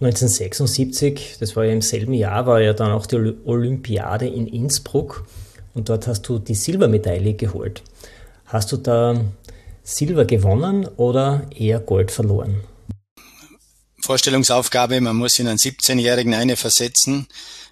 1976, 0.00 1.38
das 1.40 1.56
war 1.56 1.64
ja 1.64 1.72
im 1.72 1.80
selben 1.80 2.12
Jahr, 2.12 2.46
war 2.46 2.60
ja 2.60 2.74
dann 2.74 2.92
auch 2.92 3.06
die 3.06 3.16
Olympiade 3.46 4.26
in 4.26 4.46
Innsbruck 4.46 5.26
und 5.72 5.88
dort 5.88 6.06
hast 6.06 6.28
du 6.28 6.38
die 6.38 6.54
Silbermedaille 6.54 7.32
geholt. 7.32 7.82
Hast 8.44 8.70
du 8.70 8.76
da 8.76 9.18
Silber 9.82 10.26
gewonnen 10.26 10.86
oder 10.98 11.46
eher 11.56 11.80
Gold 11.80 12.10
verloren? 12.10 12.60
Vorstellungsaufgabe, 14.04 15.00
man 15.00 15.16
muss 15.16 15.38
in 15.38 15.48
einen 15.48 15.56
17-Jährigen 15.56 16.34
eine 16.34 16.58
versetzen. 16.58 17.26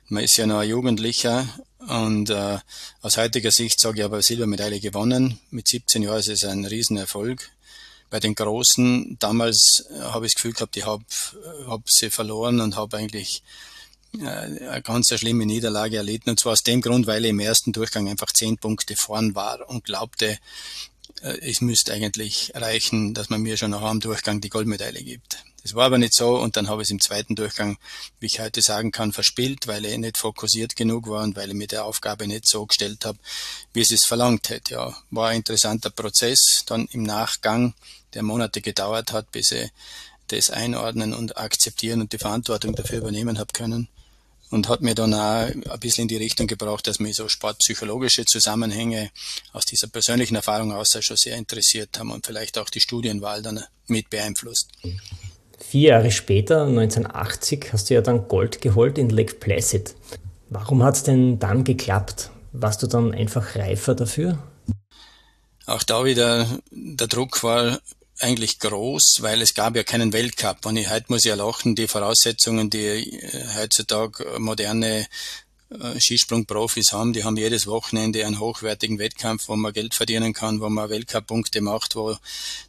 Man 0.09 0.25
ist 0.25 0.39
ja 0.39 0.47
noch 0.47 0.61
ein 0.61 0.69
Jugendlicher 0.71 1.47
und 1.87 2.31
äh, 2.31 2.57
aus 3.03 3.19
heutiger 3.19 3.51
Sicht 3.51 3.79
sage 3.79 3.99
ich 3.99 4.05
aber 4.07 4.23
Silbermedaille 4.23 4.81
gewonnen. 4.81 5.39
Mit 5.51 5.69
17 5.69 6.03
Jahren 6.03 6.21
ist 6.21 6.29
es 6.29 6.45
ein 6.45 6.65
Riesenerfolg. 6.65 7.51
Bei 8.09 8.19
den 8.19 8.35
Großen, 8.35 9.19
damals 9.21 9.85
äh, 9.91 10.01
habe 10.05 10.25
ich 10.25 10.33
das 10.33 10.37
Gefühl 10.37 10.55
gehabt, 10.55 10.75
ich 10.75 10.87
habe 10.87 11.05
hab 11.67 11.83
sie 11.91 12.09
verloren 12.09 12.63
und 12.63 12.77
habe 12.77 12.97
eigentlich 12.97 13.43
äh, 14.19 14.27
eine 14.27 14.81
ganz 14.81 15.13
schlimme 15.15 15.45
Niederlage 15.45 15.99
erlitten. 15.99 16.31
Und 16.31 16.41
zwar 16.41 16.53
aus 16.53 16.63
dem 16.63 16.81
Grund, 16.81 17.07
weil 17.07 17.27
ich 17.27 17.31
im 17.31 17.41
ersten 17.41 17.75
Durchgang 17.75 18.09
einfach 18.09 18.33
zehn 18.33 18.57
Punkte 18.57 18.97
vorn 18.97 19.35
war 19.35 19.69
und 19.69 19.85
glaubte, 19.85 20.39
äh, 21.21 21.51
es 21.51 21.61
müsste 21.61 21.93
eigentlich 21.93 22.53
reichen, 22.55 23.13
dass 23.13 23.29
man 23.29 23.43
mir 23.43 23.59
schon 23.59 23.73
nach 23.73 23.83
einem 23.83 24.01
Durchgang 24.01 24.41
die 24.41 24.49
Goldmedaille 24.49 25.03
gibt. 25.03 25.45
Das 25.63 25.75
war 25.75 25.87
aber 25.87 25.99
nicht 25.99 26.15
so 26.15 26.39
und 26.39 26.57
dann 26.57 26.69
habe 26.69 26.83
ich 26.83 26.87
es 26.87 26.91
im 26.91 27.01
zweiten 27.01 27.35
Durchgang, 27.37 27.79
wie 28.19 28.27
ich 28.27 28.41
heute 28.41 28.63
sagen 28.63 28.91
kann, 28.91 29.13
verspielt, 29.13 29.67
weil 29.67 29.85
ich 29.85 29.97
nicht 29.99 30.19
fokussiert 30.19 30.75
genug 30.75 31.09
war 31.09 31.23
und 31.23 31.37
weil 31.37 31.51
ich 31.51 31.55
mir 31.55 31.69
der 31.69 31.85
Aufgabe 31.85 32.27
nicht 32.27 32.49
so 32.49 32.67
gestellt 32.67 33.05
habe, 33.05 33.19
wie 33.73 33.81
es 33.81 33.93
es 33.93 34.05
verlangt 34.05 34.49
hätte. 34.49 34.75
Ja, 34.75 34.97
war 35.11 35.29
ein 35.29 35.37
interessanter 35.37 35.91
Prozess. 35.91 36.65
Dann 36.67 36.87
im 36.93 37.05
Nachgang, 37.05 37.75
der 38.15 38.23
Monate 38.23 38.61
gedauert 38.61 39.13
hat, 39.13 39.31
bis 39.31 39.53
ich 39.53 39.71
das 40.29 40.51
einordnen 40.51 41.15
und 41.15 41.37
akzeptieren 41.37 42.01
und 42.01 42.13
die 42.13 42.19
Verantwortung 42.19 42.75
dafür 42.75 42.99
übernehmen 42.99 43.39
habe 43.39 43.53
können 43.53 43.89
und 44.53 44.69
hat 44.69 44.83
mir 44.83 44.95
dann 44.95 45.15
auch 45.15 45.49
ein 45.49 45.81
bisschen 45.81 46.03
in 46.03 46.09
die 46.09 46.17
Richtung 46.17 46.47
gebracht, 46.47 46.87
dass 46.87 47.01
mich 47.01 47.17
so 47.17 47.29
sportpsychologische 47.29 48.27
Zusammenhänge 48.27 49.11
aus 49.53 49.65
dieser 49.65 49.87
persönlichen 49.87 50.37
Erfahrung 50.37 50.73
aus 50.73 50.97
schon 51.01 51.17
sehr 51.17 51.37
interessiert 51.37 51.99
haben 51.99 52.11
und 52.11 52.27
vielleicht 52.27 52.59
auch 52.59 52.69
die 52.69 52.81
Studienwahl 52.81 53.43
dann 53.43 53.65
mit 53.87 54.11
beeinflusst. 54.11 54.69
Vier 55.63 55.91
Jahre 55.91 56.11
später, 56.11 56.65
1980, 56.65 57.73
hast 57.73 57.89
du 57.89 57.95
ja 57.95 58.01
dann 58.01 58.29
Gold 58.29 58.61
geholt 58.61 58.99
in 58.99 59.09
Lake 59.11 59.35
Placid. 59.35 59.95
Warum 60.51 60.83
hat 60.83 60.97
es 60.97 61.03
denn 61.03 61.39
dann 61.39 61.65
geklappt? 61.65 62.31
Warst 62.53 62.83
du 62.83 62.87
dann 62.87 63.15
einfach 63.15 63.57
reifer 63.57 63.95
dafür? 63.95 64.39
Auch 65.67 65.83
da 65.83 66.05
wieder, 66.05 66.47
der 66.71 67.07
Druck 67.07 67.43
war 67.43 67.79
eigentlich 68.19 68.59
groß, 68.59 69.19
weil 69.21 69.41
es 69.41 69.55
gab 69.55 69.77
ja 69.77 69.85
keinen 69.85 70.13
Weltcup. 70.13 70.67
Und 70.67 70.77
ich, 70.77 70.91
heute 70.91 71.07
muss 71.09 71.25
ich 71.25 71.31
ja 71.31 71.37
lachen, 71.37 71.75
die 71.75 71.89
Voraussetzungen, 71.89 72.69
die 72.69 72.87
äh, 72.87 73.45
heutzutage 73.57 74.25
moderne 74.39 75.07
Skisprungprofis 75.99 76.93
haben, 76.93 77.13
die 77.13 77.25
haben 77.25 77.37
jedes 77.37 77.67
Wochenende 77.67 78.27
einen 78.27 78.41
hochwertigen 78.41 78.99
Wettkampf, 78.99 79.49
wo 79.49 79.57
man 79.57 79.73
Geld 79.73 79.95
verdienen 79.95 80.33
kann, 80.33 80.61
wo 80.61 80.69
man 80.69 80.91
Weltcup-Punkte 80.91 81.61
macht, 81.61 81.97
wo 81.97 82.17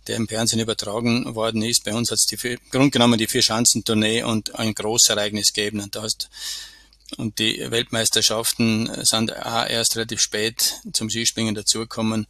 der 0.07 0.17
im 0.17 0.27
Fernsehen 0.27 0.59
übertragen 0.59 1.35
worden 1.35 1.61
ist. 1.61 1.83
Bei 1.83 1.93
uns 1.93 2.11
hat 2.11 2.19
es 2.19 2.25
die 2.25 2.57
grundgenommen 2.71 3.17
die 3.17 3.27
vier 3.27 3.41
Schanzentournee 3.41 4.23
und 4.23 4.55
ein 4.55 4.73
Großereignis 4.73 5.53
gegeben. 5.53 5.81
Und, 5.81 5.95
hast, 5.95 6.29
und 7.17 7.39
die 7.39 7.59
Weltmeisterschaften 7.69 8.89
sind 9.05 9.35
auch 9.35 9.67
erst 9.67 9.95
relativ 9.95 10.21
spät 10.21 10.81
zum 10.93 11.09
Skispringen 11.09 11.55
dazugekommen. 11.55 12.27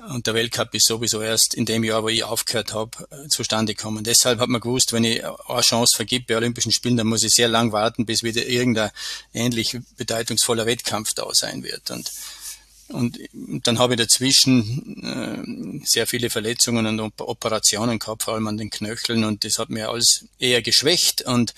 Und 0.00 0.26
der 0.26 0.32
Weltcup 0.32 0.74
ist 0.74 0.86
sowieso 0.86 1.20
erst 1.20 1.52
in 1.54 1.66
dem 1.66 1.84
Jahr, 1.84 2.02
wo 2.02 2.08
ich 2.08 2.24
aufgehört 2.24 2.72
habe, 2.72 3.06
äh, 3.10 3.28
zustande 3.28 3.74
gekommen. 3.74 4.02
Deshalb 4.02 4.40
hat 4.40 4.48
man 4.48 4.60
gewusst, 4.60 4.94
wenn 4.94 5.04
ich 5.04 5.22
eine 5.22 5.60
Chance 5.60 5.96
vergib 5.96 6.26
bei 6.26 6.36
Olympischen 6.36 6.72
Spielen, 6.72 6.96
dann 6.96 7.08
muss 7.08 7.22
ich 7.22 7.32
sehr 7.32 7.48
lang 7.48 7.72
warten, 7.72 8.06
bis 8.06 8.22
wieder 8.22 8.46
irgendein 8.46 8.90
ähnlich 9.34 9.78
bedeutungsvoller 9.98 10.64
Wettkampf 10.64 11.12
da 11.12 11.26
sein 11.32 11.62
wird. 11.62 11.90
Und, 11.90 12.10
und 12.88 13.20
dann 13.66 13.78
habe 13.78 13.92
ich 13.94 14.00
dazwischen 14.00 15.82
äh, 15.82 15.86
sehr 15.86 16.06
viele 16.06 16.30
Verletzungen 16.30 16.98
und 16.98 17.20
Operationen 17.20 17.98
gehabt, 17.98 18.22
vor 18.22 18.34
allem 18.34 18.46
an 18.46 18.56
den 18.56 18.70
Knöcheln. 18.70 19.24
Und 19.24 19.44
das 19.44 19.58
hat 19.58 19.68
mir 19.68 19.90
alles 19.90 20.24
eher 20.38 20.62
geschwächt 20.62 21.20
und 21.22 21.54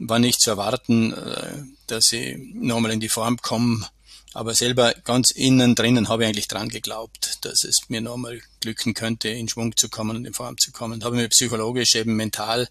war 0.00 0.18
nicht 0.18 0.40
zu 0.40 0.50
erwarten, 0.50 1.12
äh, 1.12 1.62
dass 1.86 2.10
ich 2.10 2.36
nochmal 2.52 2.90
in 2.90 3.00
die 3.00 3.08
Form 3.08 3.36
komme, 3.36 3.86
aber 4.32 4.54
selber 4.54 4.94
ganz 5.04 5.30
innen 5.30 5.74
drinnen 5.74 6.08
habe 6.08 6.22
ich 6.22 6.28
eigentlich 6.28 6.48
dran 6.48 6.68
geglaubt, 6.68 7.38
dass 7.42 7.64
es 7.64 7.88
mir 7.88 8.00
nochmal 8.00 8.40
glücken 8.60 8.94
könnte, 8.94 9.28
in 9.28 9.48
Schwung 9.48 9.76
zu 9.76 9.88
kommen 9.88 10.16
und 10.16 10.24
in 10.24 10.34
Form 10.34 10.56
zu 10.58 10.70
kommen. 10.70 11.02
Habe 11.04 11.16
mir 11.16 11.28
psychologisch 11.28 11.94
eben 11.96 12.14
mental 12.14 12.68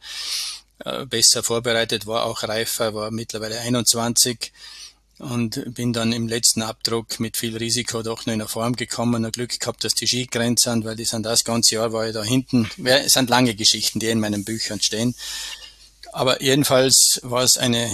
äh, 0.85 1.05
besser 1.05 1.43
vorbereitet, 1.43 2.07
war 2.07 2.25
auch 2.25 2.43
reifer, 2.43 2.93
war 2.93 3.11
mittlerweile 3.11 3.59
21 3.59 4.53
und 5.17 5.73
bin 5.73 5.91
dann 5.91 6.13
im 6.13 6.29
letzten 6.29 6.61
Abdruck 6.61 7.19
mit 7.19 7.35
viel 7.35 7.57
Risiko 7.57 8.01
doch 8.03 8.25
noch 8.25 8.33
in 8.33 8.39
eine 8.41 8.47
Form 8.47 8.77
gekommen. 8.77 9.25
Ein 9.25 9.31
Glück 9.33 9.59
gehabt, 9.59 9.83
dass 9.83 9.93
die 9.93 10.07
Ski 10.07 10.27
grenzt 10.27 10.63
sind, 10.63 10.85
weil 10.85 10.95
die 10.95 11.03
sind 11.03 11.23
das 11.23 11.43
ganze 11.43 11.75
Jahr 11.75 11.91
war 11.91 12.07
ich 12.07 12.13
da 12.13 12.23
hinten. 12.23 12.69
Es 12.85 13.13
sind 13.13 13.29
lange 13.29 13.53
Geschichten, 13.53 13.99
die 13.99 14.07
in 14.07 14.21
meinen 14.21 14.45
Büchern 14.45 14.81
stehen. 14.81 15.13
Aber 16.13 16.41
jedenfalls 16.41 17.19
war 17.21 17.43
es 17.43 17.57
eine 17.57 17.89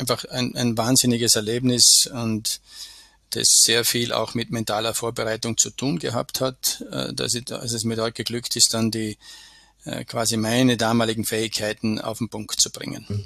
einfach 0.00 0.24
ein, 0.24 0.56
ein 0.56 0.76
wahnsinniges 0.76 1.36
Erlebnis 1.36 2.10
und 2.12 2.60
das 3.30 3.46
sehr 3.62 3.84
viel 3.84 4.12
auch 4.12 4.34
mit 4.34 4.50
mentaler 4.50 4.94
Vorbereitung 4.94 5.56
zu 5.56 5.70
tun 5.70 5.98
gehabt 5.98 6.40
hat, 6.40 6.84
äh, 6.90 7.12
dass, 7.12 7.34
ich, 7.34 7.44
dass 7.44 7.72
es 7.72 7.84
mir 7.84 7.96
dort 7.96 8.16
geglückt 8.16 8.56
ist, 8.56 8.74
dann 8.74 8.90
die 8.90 9.18
äh, 9.84 10.04
quasi 10.04 10.36
meine 10.36 10.76
damaligen 10.76 11.24
Fähigkeiten 11.24 12.00
auf 12.00 12.18
den 12.18 12.28
Punkt 12.28 12.60
zu 12.60 12.70
bringen. 12.70 13.24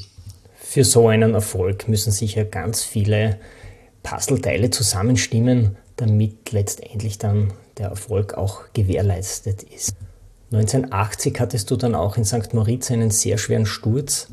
Für 0.57 0.85
so 0.85 1.09
einen 1.09 1.35
Erfolg 1.35 1.89
müssen 1.89 2.13
sicher 2.13 2.45
ganz 2.45 2.83
viele 2.83 3.41
Puzzleteile 4.03 4.71
zusammenstimmen, 4.71 5.77
damit 5.97 6.53
letztendlich 6.53 7.19
dann 7.19 7.53
der 7.79 7.89
Erfolg 7.89 8.35
auch 8.35 8.63
gewährleistet 8.73 9.63
ist. 9.63 9.95
1980 10.53 11.41
hattest 11.41 11.71
du 11.71 11.77
dann 11.77 11.95
auch 11.95 12.17
in 12.17 12.25
St. 12.25 12.53
Moritz 12.55 12.91
einen 12.91 13.11
sehr 13.11 13.39
schweren 13.39 13.67
Sturz, 13.67 14.29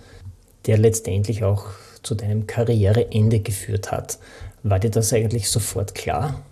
der 0.66 0.78
letztendlich 0.78 1.44
auch 1.44 1.66
zu 2.04 2.16
deinem 2.16 2.48
Karriereende 2.48 3.40
geführt 3.40 3.92
hat. 3.92 4.20
War 4.64 4.80
dir 4.80 4.92
das 4.92 5.14
eigentlich 5.14 5.50
sofort 5.50 5.96
klar? 5.96 6.44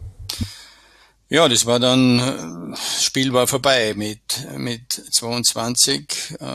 Ja, 1.30 1.48
das 1.48 1.66
war 1.66 1.80
dann, 1.80 2.72
das 2.72 3.04
Spiel 3.04 3.34
war 3.34 3.46
vorbei 3.46 3.94
mit, 3.96 4.48
mit 4.58 4.92
22, 4.92 6.38
äh, 6.40 6.46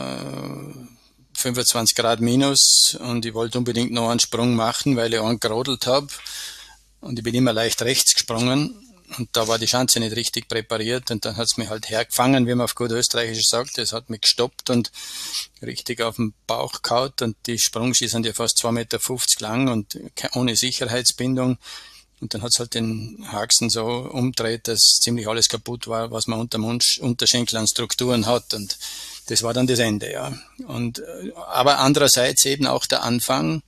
25 1.33 1.95
Grad 1.95 2.19
minus 2.19 2.97
und 2.99 3.25
ich 3.25 3.33
wollte 3.33 3.57
unbedingt 3.57 3.91
noch 3.91 4.09
einen 4.09 4.19
Sprung 4.19 4.55
machen, 4.55 4.97
weil 4.97 5.13
ich 5.13 5.19
angerodelt 5.19 5.87
habe 5.87 6.07
und 6.99 7.17
ich 7.17 7.23
bin 7.23 7.35
immer 7.35 7.53
leicht 7.53 7.81
rechts 7.83 8.13
gesprungen 8.13 8.84
und 9.17 9.29
da 9.33 9.47
war 9.47 9.59
die 9.59 9.67
Schanze 9.67 9.99
nicht 9.99 10.15
richtig 10.15 10.47
präpariert 10.47 11.11
und 11.11 11.25
dann 11.25 11.37
hat's 11.37 11.57
mich 11.57 11.69
halt 11.69 11.89
hergefangen, 11.89 12.47
wie 12.47 12.55
man 12.55 12.65
auf 12.65 12.75
gut 12.75 12.91
Österreichisch 12.91 13.47
sagt. 13.47 13.77
Es 13.77 13.93
hat 13.93 14.09
mich 14.09 14.21
gestoppt 14.21 14.69
und 14.69 14.91
richtig 15.61 16.01
auf 16.01 16.15
den 16.17 16.33
Bauch 16.47 16.81
kaut 16.81 17.21
und 17.21 17.37
die 17.45 17.59
Sprungski 17.59 18.07
sind 18.07 18.25
ja 18.25 18.33
fast 18.33 18.57
2,50 18.63 18.71
Meter 18.71 18.99
lang 19.39 19.67
und 19.69 19.97
ohne 20.33 20.55
Sicherheitsbindung. 20.55 21.57
Und 22.21 22.33
dann 22.33 22.41
hat's 22.41 22.59
halt 22.59 22.73
den 22.73 23.25
Haxen 23.31 23.69
so 23.69 23.85
umdreht, 23.85 24.67
dass 24.67 24.99
ziemlich 25.01 25.27
alles 25.27 25.49
kaputt 25.49 25.87
war, 25.87 26.11
was 26.11 26.27
man 26.27 26.39
unter 26.39 26.59
Unterschenkel 26.59 27.57
an 27.57 27.67
Strukturen 27.67 28.25
hat. 28.25 28.53
Und 28.53 28.77
das 29.27 29.43
war 29.43 29.53
dann 29.53 29.67
das 29.67 29.79
Ende, 29.79 30.11
ja. 30.11 30.33
Und, 30.65 30.99
äh, 30.99 31.31
aber 31.47 31.79
andererseits 31.79 32.45
eben 32.45 32.67
auch 32.67 32.85
der 32.85 33.03
Anfang, 33.03 33.63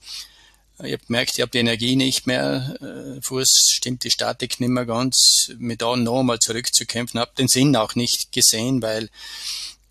ich 0.84 0.93
habe 0.93 1.05
gemerkt, 1.05 1.34
ich 1.36 1.41
habe 1.41 1.51
die 1.51 1.57
Energie 1.57 1.96
nicht 1.96 2.27
mehr, 2.27 2.75
äh, 2.81 3.22
Fuß 3.22 3.72
stimmt 3.74 4.03
die 4.03 4.12
Statik 4.12 4.60
nicht 4.60 4.69
mehr 4.69 4.86
ganz, 4.86 5.51
mit 5.57 5.81
da 5.81 5.96
noch 5.96 6.19
einmal 6.19 6.39
zurückzukämpfen, 6.39 7.19
habe 7.19 7.31
den 7.38 7.48
Sinn 7.48 7.75
auch 7.75 7.96
nicht 7.96 8.31
gesehen, 8.31 8.81
weil 8.81 9.10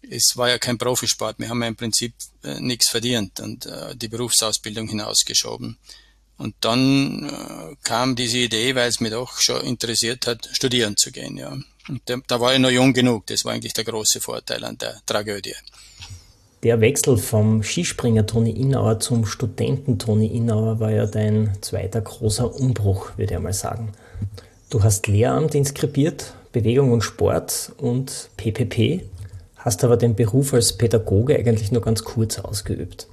es 0.09 0.37
war 0.37 0.49
ja 0.49 0.59
kein 0.59 0.78
Profisport. 0.78 1.38
Wir 1.38 1.49
haben 1.49 1.62
ja 1.62 1.69
im 1.69 1.76
Prinzip 1.76 2.14
äh, 2.45 2.61
nichts 2.61 2.88
verdient 2.88 3.40
und 3.40 3.66
äh, 3.66 3.97
die 3.97 4.09
Berufsausbildung 4.09 4.88
hinausgeschoben. 4.88 5.76
Und 6.38 6.55
dann 6.61 7.28
äh, 7.28 7.76
kam 7.83 8.14
diese 8.14 8.38
Idee, 8.38 8.75
weil 8.75 8.88
es 8.88 9.00
mich 9.00 9.11
doch 9.11 9.40
schon 9.40 9.62
interessiert 9.62 10.26
hat, 10.26 10.49
studieren 10.52 10.97
zu 10.97 11.11
gehen. 11.11 11.37
Ja. 11.37 11.59
Und 11.88 12.02
da, 12.05 12.16
da 12.26 12.40
war 12.40 12.52
ich 12.52 12.61
noch 12.61 12.71
jung 12.71 12.93
genug. 12.93 13.26
Das 13.26 13.45
war 13.45 13.52
eigentlich 13.52 13.73
der 13.73 13.85
große 13.85 14.21
Vorteil 14.21 14.62
an 14.64 14.76
der 14.78 15.00
Tragödie. 15.07 15.55
Der 16.63 16.81
Wechsel 16.81 17.19
vom 17.19 17.63
Skispringer 17.63 18.27
Toni 18.27 18.51
Innauer 18.51 18.99
zum 18.99 19.27
Studenten 19.27 19.99
Toni 19.99 20.27
Innauer 20.27 20.81
war 20.81 20.91
ja 20.91 21.07
dein 21.07 21.53
zweiter 21.61 22.01
großer 22.01 22.55
Umbruch, 22.55 23.11
würde 23.17 23.35
ich 23.35 23.41
mal 23.41 23.53
sagen. 23.53 23.93
Du 24.71 24.83
hast 24.83 25.07
Lehramt 25.07 25.55
inskribiert, 25.55 26.33
Bewegung 26.53 26.93
und 26.93 27.03
Sport 27.03 27.73
und 27.77 28.31
PPP, 28.39 29.05
hast 29.59 29.85
aber 29.85 29.97
den 29.97 30.15
Beruf 30.15 30.55
als 30.55 30.73
Pädagoge 30.73 31.37
eigentlich 31.37 31.73
nur 31.73 31.83
ganz 31.83 32.03
kurz 32.05 32.39
ausgeübt. 32.39 33.07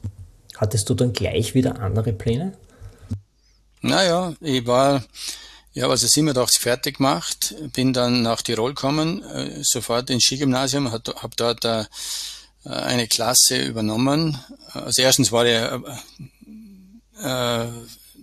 Hattest 0.56 0.90
du 0.90 0.94
dann 0.94 1.12
gleich 1.12 1.54
wieder 1.54 1.80
andere 1.82 2.14
Pläne? 2.14 2.54
Naja, 3.82 4.34
ich 4.40 4.66
war, 4.66 5.04
ja, 5.74 5.90
also 5.90 6.08
87 6.08 6.62
fertig 6.62 6.98
gemacht, 6.98 7.54
bin 7.74 7.92
dann 7.92 8.22
nach 8.22 8.42
Tirol 8.42 8.74
gekommen, 8.74 9.24
äh, 9.24 9.62
sofort 9.62 10.10
ins 10.10 10.24
Skigymnasium, 10.24 10.92
habe 10.92 11.36
dort 11.36 11.66
äh, 11.66 11.84
eine 12.63 13.08
Klasse 13.08 13.62
übernommen. 13.63 14.39
Also 14.74 15.01
erstens 15.01 15.32
war 15.32 15.46
ja 15.46 15.82
äh, 17.22 17.67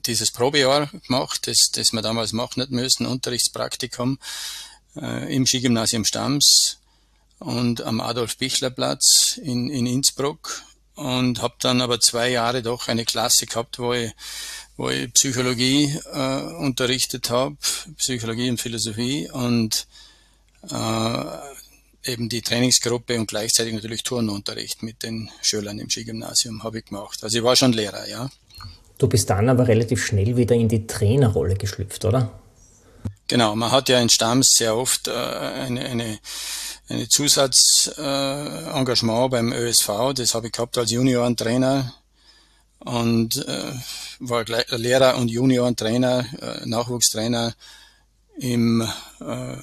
dieses 0.07 0.31
Probejahr 0.31 0.89
gemacht, 1.07 1.47
das, 1.47 1.71
das 1.73 1.93
wir 1.93 2.03
damals 2.03 2.33
machen 2.33 2.61
nicht 2.61 2.71
müssen, 2.71 3.07
Unterrichtspraktikum 3.07 4.19
äh, 4.97 5.35
im 5.35 5.47
Skigymnasium 5.47 6.05
Stams 6.05 6.79
und 7.39 7.83
am 7.83 8.01
Adolf-Bichler-Platz 8.01 9.39
in, 9.43 9.71
in 9.71 9.87
Innsbruck 9.87 10.63
und 10.95 11.41
habe 11.41 11.55
dann 11.61 11.81
aber 11.81 12.01
zwei 12.01 12.31
Jahre 12.31 12.63
doch 12.63 12.89
eine 12.89 13.05
Klasse 13.05 13.47
gehabt, 13.47 13.79
wo 13.79 13.93
ich, 13.95 14.13
wo 14.77 14.91
ich 14.91 15.13
Psychologie 15.15 15.99
äh, 16.13 16.43
unterrichtet 16.59 17.31
habe, 17.31 17.57
Psychologie 17.97 18.51
und 18.51 18.61
Philosophie 18.61 19.31
und 19.31 19.87
äh, 20.71 21.25
eben 22.05 22.29
die 22.29 22.43
Trainingsgruppe 22.43 23.19
und 23.19 23.29
gleichzeitig 23.29 23.75
natürlich 23.75 24.03
Turnunterricht 24.03 24.83
mit 24.83 25.03
den 25.03 25.31
Schülern 25.43 25.79
im 25.79 25.91
Skigymnasium 25.91 26.63
habe 26.63 26.79
ich 26.79 26.87
gemacht. 26.87 27.23
Also 27.23 27.39
ich 27.39 27.45
war 27.45 27.57
schon 27.57 27.73
Lehrer, 27.73 28.09
ja. 28.09 28.31
Du 28.99 29.09
bist 29.09 29.31
dann 29.31 29.49
aber 29.49 29.69
relativ 29.69 30.05
schnell 30.05 30.37
wieder 30.37 30.55
in 30.55 30.69
die 30.69 30.87
Trainerrolle 30.87 31.55
geschlüpft, 31.55 32.05
oder? 32.05 32.39
Genau, 33.29 33.55
man 33.55 33.71
hat 33.71 33.89
ja 33.89 34.01
in 34.01 34.09
Stamms 34.09 34.51
sehr 34.51 34.77
oft 34.77 35.09
äh, 35.09 35.13
eine, 35.13 35.85
eine 35.85 36.19
eine 36.91 37.09
Zusatzengagement 37.09 39.27
äh, 39.27 39.29
beim 39.29 39.53
ÖSV. 39.53 40.13
Das 40.15 40.35
habe 40.35 40.49
ich 40.49 40.53
gehabt 40.53 40.77
als 40.77 40.91
Juniorentrainer 40.91 41.95
und 42.81 43.47
äh, 43.47 43.73
war 44.19 44.45
Lehrer 44.71 45.17
und 45.17 45.31
Juniorentrainer, 45.31 46.27
äh, 46.41 46.67
Nachwuchstrainer 46.67 47.55
im, 48.39 48.81
äh, 49.21 49.57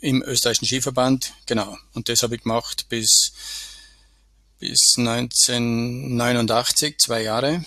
im 0.00 0.22
österreichischen 0.22 0.66
Skiverband. 0.66 1.32
Genau. 1.46 1.76
Und 1.94 2.08
das 2.08 2.22
habe 2.22 2.36
ich 2.36 2.42
gemacht 2.42 2.86
bis, 2.88 3.32
bis 4.58 4.94
1989, 4.96 6.98
zwei 6.98 7.22
Jahre. 7.22 7.64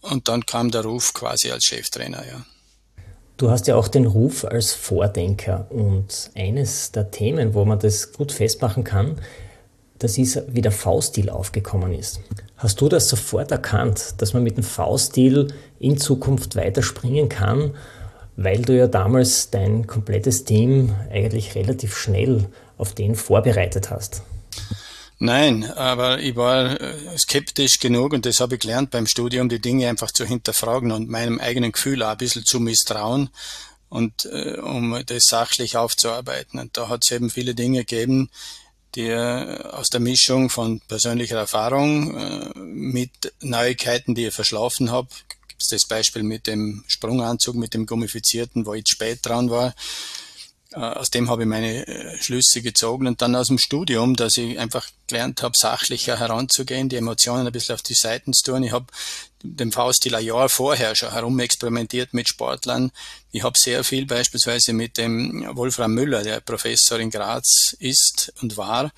Und 0.00 0.28
dann 0.28 0.46
kam 0.46 0.70
der 0.70 0.82
Ruf 0.82 1.12
quasi 1.12 1.50
als 1.50 1.64
Cheftrainer, 1.64 2.24
ja. 2.26 2.46
Du 3.36 3.50
hast 3.50 3.66
ja 3.66 3.76
auch 3.76 3.88
den 3.88 4.04
Ruf 4.04 4.44
als 4.44 4.74
Vordenker 4.74 5.66
und 5.70 6.30
eines 6.34 6.92
der 6.92 7.10
Themen, 7.10 7.54
wo 7.54 7.64
man 7.64 7.78
das 7.78 8.12
gut 8.12 8.32
festmachen 8.32 8.84
kann, 8.84 9.18
das 9.98 10.18
ist, 10.18 10.42
wie 10.48 10.60
der 10.60 10.72
V-Stil 10.72 11.30
aufgekommen 11.30 11.94
ist. 11.94 12.20
Hast 12.56 12.82
du 12.82 12.90
das 12.90 13.08
sofort 13.08 13.50
erkannt, 13.50 14.16
dass 14.18 14.34
man 14.34 14.42
mit 14.42 14.58
dem 14.58 14.64
V-Stil 14.64 15.54
in 15.78 15.96
Zukunft 15.96 16.56
weiterspringen 16.56 17.30
kann, 17.30 17.74
weil 18.42 18.62
du 18.62 18.76
ja 18.76 18.86
damals 18.86 19.50
dein 19.50 19.86
komplettes 19.86 20.44
Team 20.44 20.94
eigentlich 21.10 21.54
relativ 21.54 21.96
schnell 21.96 22.48
auf 22.78 22.94
den 22.94 23.14
vorbereitet 23.14 23.90
hast? 23.90 24.22
Nein, 25.18 25.70
aber 25.72 26.20
ich 26.20 26.34
war 26.36 26.80
äh, 26.80 27.18
skeptisch 27.18 27.78
genug 27.78 28.14
und 28.14 28.24
das 28.24 28.40
habe 28.40 28.54
ich 28.54 28.60
gelernt 28.60 28.90
beim 28.90 29.06
Studium, 29.06 29.50
die 29.50 29.60
Dinge 29.60 29.86
einfach 29.88 30.10
zu 30.10 30.24
hinterfragen 30.24 30.90
und 30.90 31.10
meinem 31.10 31.38
eigenen 31.38 31.72
Gefühl 31.72 32.02
auch 32.02 32.12
ein 32.12 32.16
bisschen 32.16 32.46
zu 32.46 32.60
misstrauen 32.60 33.28
und 33.90 34.24
äh, 34.24 34.58
um 34.58 34.98
das 35.04 35.24
sachlich 35.24 35.76
aufzuarbeiten. 35.76 36.58
Und 36.58 36.78
da 36.78 36.88
hat 36.88 37.04
es 37.04 37.10
eben 37.10 37.28
viele 37.28 37.54
Dinge 37.54 37.80
gegeben, 37.80 38.30
die 38.94 39.08
äh, 39.08 39.62
aus 39.64 39.90
der 39.90 40.00
Mischung 40.00 40.48
von 40.48 40.80
persönlicher 40.88 41.36
Erfahrung 41.36 42.16
äh, 42.16 42.58
mit 42.58 43.34
Neuigkeiten, 43.42 44.14
die 44.14 44.28
ich 44.28 44.34
verschlafen 44.34 44.90
habe, 44.90 45.08
es 45.60 45.68
das 45.68 45.84
Beispiel 45.84 46.22
mit 46.22 46.46
dem 46.46 46.84
Sprunganzug, 46.86 47.54
mit 47.54 47.74
dem 47.74 47.86
gummifizierten, 47.86 48.66
wo 48.66 48.74
ich 48.74 48.88
spät 48.88 49.20
dran 49.22 49.50
war, 49.50 49.74
äh, 50.72 50.78
aus 50.78 51.10
dem 51.10 51.28
habe 51.28 51.42
ich 51.42 51.48
meine 51.48 51.86
äh, 51.86 52.22
Schlüsse 52.22 52.62
gezogen 52.62 53.06
und 53.06 53.22
dann 53.22 53.34
aus 53.34 53.48
dem 53.48 53.58
Studium, 53.58 54.14
dass 54.14 54.36
ich 54.36 54.58
einfach 54.58 54.88
gelernt 55.08 55.42
habe, 55.42 55.54
sachlicher 55.56 56.18
heranzugehen, 56.18 56.88
die 56.88 56.96
Emotionen 56.96 57.46
ein 57.46 57.52
bisschen 57.52 57.74
auf 57.74 57.82
die 57.82 57.94
Seiten 57.94 58.32
zu 58.32 58.52
tun. 58.52 58.62
Ich 58.62 58.72
habe 58.72 58.86
den 59.42 59.72
V-Stil 59.72 60.14
ein 60.14 60.24
Jahr 60.24 60.48
vorher 60.48 60.94
schon 60.94 61.10
herumexperimentiert 61.10 62.14
mit 62.14 62.28
Sportlern. 62.28 62.92
Ich 63.32 63.42
habe 63.42 63.58
sehr 63.58 63.82
viel 63.82 64.06
beispielsweise 64.06 64.72
mit 64.72 64.96
dem 64.96 65.48
Wolfram 65.56 65.92
Müller, 65.92 66.22
der 66.22 66.40
Professor 66.40 67.00
in 67.00 67.10
Graz 67.10 67.74
ist 67.80 68.32
und 68.40 68.56
war, 68.56 68.92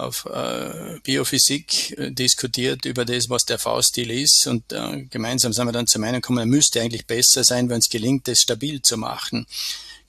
auf 0.00 0.26
äh, 0.26 0.98
Biophysik 1.02 1.98
äh, 1.98 2.10
diskutiert 2.10 2.84
über 2.84 3.04
das, 3.04 3.30
was 3.30 3.44
der 3.44 3.58
V-Stil 3.58 4.10
ist 4.10 4.46
und 4.46 4.72
äh, 4.72 5.04
gemeinsam 5.10 5.52
sind 5.52 5.66
wir 5.66 5.72
dann 5.72 5.86
zu 5.86 5.98
meinen 5.98 6.20
gekommen, 6.20 6.38
er 6.38 6.46
müsste 6.46 6.80
eigentlich 6.80 7.06
besser 7.06 7.44
sein, 7.44 7.68
wenn 7.68 7.78
es 7.78 7.88
gelingt, 7.88 8.28
das 8.28 8.40
stabil 8.40 8.82
zu 8.82 8.96
machen. 8.96 9.46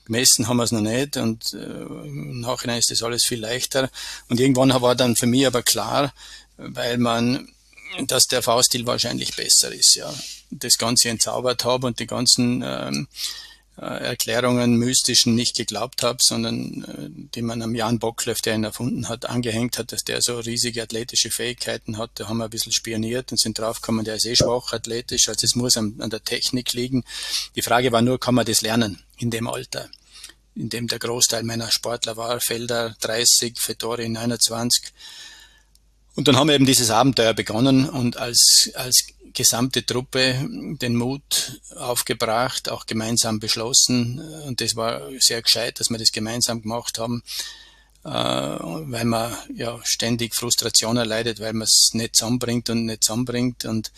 Gemessen 0.04 0.46
haben 0.46 0.58
wir 0.58 0.64
es 0.64 0.72
noch 0.72 0.80
nicht 0.80 1.16
und 1.16 1.52
äh, 1.52 1.56
im 1.56 2.40
Nachhinein 2.40 2.78
ist 2.78 2.90
das 2.90 3.02
alles 3.02 3.24
viel 3.24 3.40
leichter. 3.40 3.90
Und 4.28 4.38
irgendwann 4.38 4.70
war 4.80 4.94
dann 4.94 5.16
für 5.16 5.26
mich 5.26 5.46
aber 5.46 5.62
klar, 5.62 6.12
weil 6.56 6.98
man, 6.98 7.48
dass 8.06 8.26
der 8.26 8.42
V-Stil 8.42 8.86
wahrscheinlich 8.86 9.34
besser 9.34 9.72
ist, 9.72 9.96
ja. 9.96 10.12
Das 10.50 10.78
Ganze 10.78 11.08
entzaubert 11.08 11.64
habe 11.64 11.88
und 11.88 11.98
die 11.98 12.06
ganzen 12.06 12.62
ähm, 12.64 13.08
äh, 13.10 13.14
Erklärungen 13.76 14.76
mystischen 14.76 15.34
nicht 15.34 15.56
geglaubt 15.56 16.02
habe, 16.02 16.18
sondern 16.22 16.84
äh, 16.84 17.10
die 17.34 17.42
man 17.42 17.60
am 17.62 17.74
Jan 17.74 17.98
Bockleff, 17.98 18.40
der 18.40 18.54
ihn 18.54 18.64
erfunden 18.64 19.08
hat, 19.08 19.26
angehängt 19.26 19.78
hat, 19.78 19.92
dass 19.92 20.04
der 20.04 20.22
so 20.22 20.38
riesige 20.38 20.82
athletische 20.82 21.30
Fähigkeiten 21.30 21.98
hat. 21.98 22.10
Da 22.14 22.28
haben 22.28 22.38
wir 22.38 22.44
ein 22.44 22.50
bisschen 22.50 22.72
spioniert 22.72 23.32
und 23.32 23.38
sind 23.38 23.58
draufgekommen, 23.58 24.04
der 24.04 24.16
ist 24.16 24.26
eh 24.26 24.36
schwach 24.36 24.72
athletisch, 24.72 25.28
also 25.28 25.44
es 25.44 25.54
muss 25.54 25.76
an, 25.76 25.96
an 25.98 26.10
der 26.10 26.24
Technik 26.24 26.72
liegen. 26.72 27.04
Die 27.54 27.62
Frage 27.62 27.92
war 27.92 28.02
nur, 28.02 28.18
kann 28.18 28.34
man 28.34 28.46
das 28.46 28.62
lernen? 28.62 29.02
in 29.18 29.30
dem 29.30 29.48
Alter, 29.48 29.88
in 30.54 30.68
dem 30.68 30.88
der 30.88 30.98
Großteil 30.98 31.42
meiner 31.42 31.70
Sportler 31.70 32.16
war, 32.16 32.40
Felder 32.40 32.94
30, 33.00 33.58
Fettori 33.58 34.08
29. 34.08 34.92
Und 36.14 36.28
dann 36.28 36.36
haben 36.36 36.48
wir 36.48 36.54
eben 36.54 36.66
dieses 36.66 36.90
Abenteuer 36.90 37.34
begonnen 37.34 37.88
und 37.88 38.16
als, 38.16 38.70
als 38.74 39.06
gesamte 39.36 39.84
Truppe 39.84 40.48
den 40.80 40.96
Mut 40.96 41.60
aufgebracht, 41.76 42.70
auch 42.70 42.86
gemeinsam 42.86 43.38
beschlossen. 43.38 44.18
Und 44.46 44.60
das 44.60 44.74
war 44.74 45.02
sehr 45.20 45.42
gescheit, 45.42 45.78
dass 45.78 45.90
wir 45.90 45.98
das 45.98 46.10
gemeinsam 46.10 46.62
gemacht 46.62 46.98
haben, 46.98 47.22
äh, 48.04 48.08
weil 48.08 49.04
man 49.04 49.36
ja 49.54 49.78
ständig 49.84 50.34
Frustration 50.34 50.96
erleidet, 50.96 51.38
weil 51.38 51.52
man 51.52 51.64
es 51.64 51.90
nicht 51.92 52.16
zusammenbringt 52.16 52.70
und 52.70 52.86
nicht 52.86 53.04
zusammenbringt. 53.04 53.66
Und, 53.66 53.92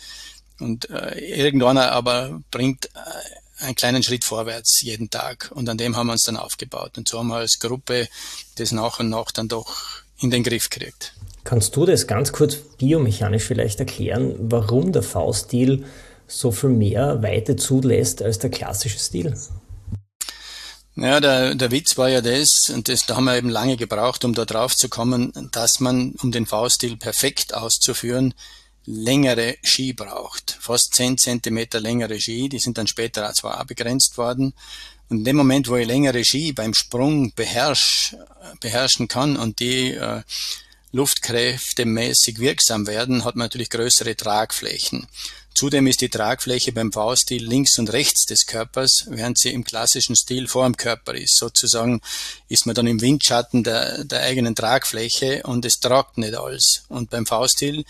und 0.59 0.89
äh, 0.89 1.17
irgendwann 1.19 1.77
aber 1.77 2.41
bringt 2.51 2.87
äh, 2.87 3.63
einen 3.63 3.75
kleinen 3.75 4.03
Schritt 4.03 4.25
vorwärts 4.25 4.81
jeden 4.81 5.09
Tag. 5.09 5.51
Und 5.55 5.69
an 5.69 5.77
dem 5.77 5.95
haben 5.95 6.07
wir 6.07 6.13
uns 6.13 6.23
dann 6.23 6.37
aufgebaut. 6.37 6.97
Und 6.97 7.07
so 7.07 7.19
haben 7.19 7.27
wir 7.27 7.37
als 7.37 7.59
Gruppe 7.59 8.09
das 8.55 8.73
nach 8.73 8.99
und 8.99 9.09
nach 9.09 9.31
dann 9.31 9.47
doch 9.47 9.73
in 10.19 10.31
den 10.31 10.43
Griff 10.43 10.69
gekriegt. 10.69 11.13
Kannst 11.49 11.75
du 11.75 11.83
das 11.83 12.05
ganz 12.05 12.31
kurz 12.31 12.57
biomechanisch 12.77 13.41
vielleicht 13.41 13.79
erklären, 13.79 14.35
warum 14.37 14.91
der 14.91 15.01
V-Stil 15.01 15.83
so 16.27 16.51
viel 16.51 16.69
mehr 16.69 17.23
Weite 17.23 17.55
zulässt 17.55 18.21
als 18.21 18.37
der 18.37 18.51
klassische 18.51 18.99
Stil? 18.99 19.35
Ja, 20.95 21.19
der, 21.19 21.55
der 21.55 21.71
Witz 21.71 21.97
war 21.97 22.07
ja 22.07 22.21
das, 22.21 22.69
und 22.69 22.87
das, 22.87 23.07
da 23.07 23.15
haben 23.15 23.23
wir 23.23 23.35
eben 23.35 23.49
lange 23.49 23.77
gebraucht, 23.77 24.25
um 24.25 24.35
da 24.35 24.45
drauf 24.45 24.75
zu 24.75 24.89
kommen, 24.89 25.33
dass 25.51 25.79
man, 25.79 26.13
um 26.21 26.31
den 26.31 26.45
V-Stil 26.45 26.97
perfekt 26.97 27.55
auszuführen, 27.55 28.35
längere 28.85 29.55
Ski 29.63 29.93
braucht. 29.93 30.55
Fast 30.61 30.93
10 30.93 31.17
Zentimeter 31.17 31.79
längere 31.79 32.19
Ski, 32.19 32.47
die 32.47 32.59
sind 32.59 32.77
dann 32.77 32.85
später 32.85 33.33
zwar 33.33 33.57
abgegrenzt 33.57 34.19
worden. 34.19 34.53
Und 35.09 35.17
in 35.17 35.23
dem 35.23 35.37
Moment, 35.37 35.67
wo 35.67 35.77
ich 35.77 35.87
längere 35.87 36.23
Ski 36.23 36.53
beim 36.53 36.75
Sprung 36.75 37.33
beherrsch, 37.33 38.15
beherrschen 38.61 39.07
kann 39.07 39.35
und 39.35 39.59
die 39.59 39.95
äh, 39.95 40.21
luftkräftemäßig 40.91 42.39
wirksam 42.39 42.87
werden, 42.87 43.25
hat 43.25 43.35
man 43.35 43.45
natürlich 43.45 43.69
größere 43.69 44.15
Tragflächen. 44.15 45.07
Zudem 45.53 45.87
ist 45.87 46.01
die 46.01 46.09
Tragfläche 46.09 46.71
beim 46.71 46.91
V-Stil 46.91 47.45
links 47.45 47.77
und 47.79 47.91
rechts 47.91 48.25
des 48.25 48.45
Körpers, 48.45 49.05
während 49.09 49.37
sie 49.37 49.51
im 49.51 49.63
klassischen 49.63 50.15
Stil 50.15 50.47
vor 50.47 50.63
dem 50.63 50.77
Körper 50.77 51.13
ist. 51.15 51.37
Sozusagen 51.37 52.01
ist 52.47 52.65
man 52.65 52.75
dann 52.75 52.87
im 52.87 53.01
Windschatten 53.01 53.63
der, 53.63 54.05
der 54.05 54.21
eigenen 54.21 54.55
Tragfläche 54.55 55.43
und 55.43 55.65
es 55.65 55.79
tragt 55.79 56.17
nicht 56.17 56.35
alles. 56.35 56.83
Und 56.87 57.09
beim 57.09 57.25
V-Stil 57.25 57.83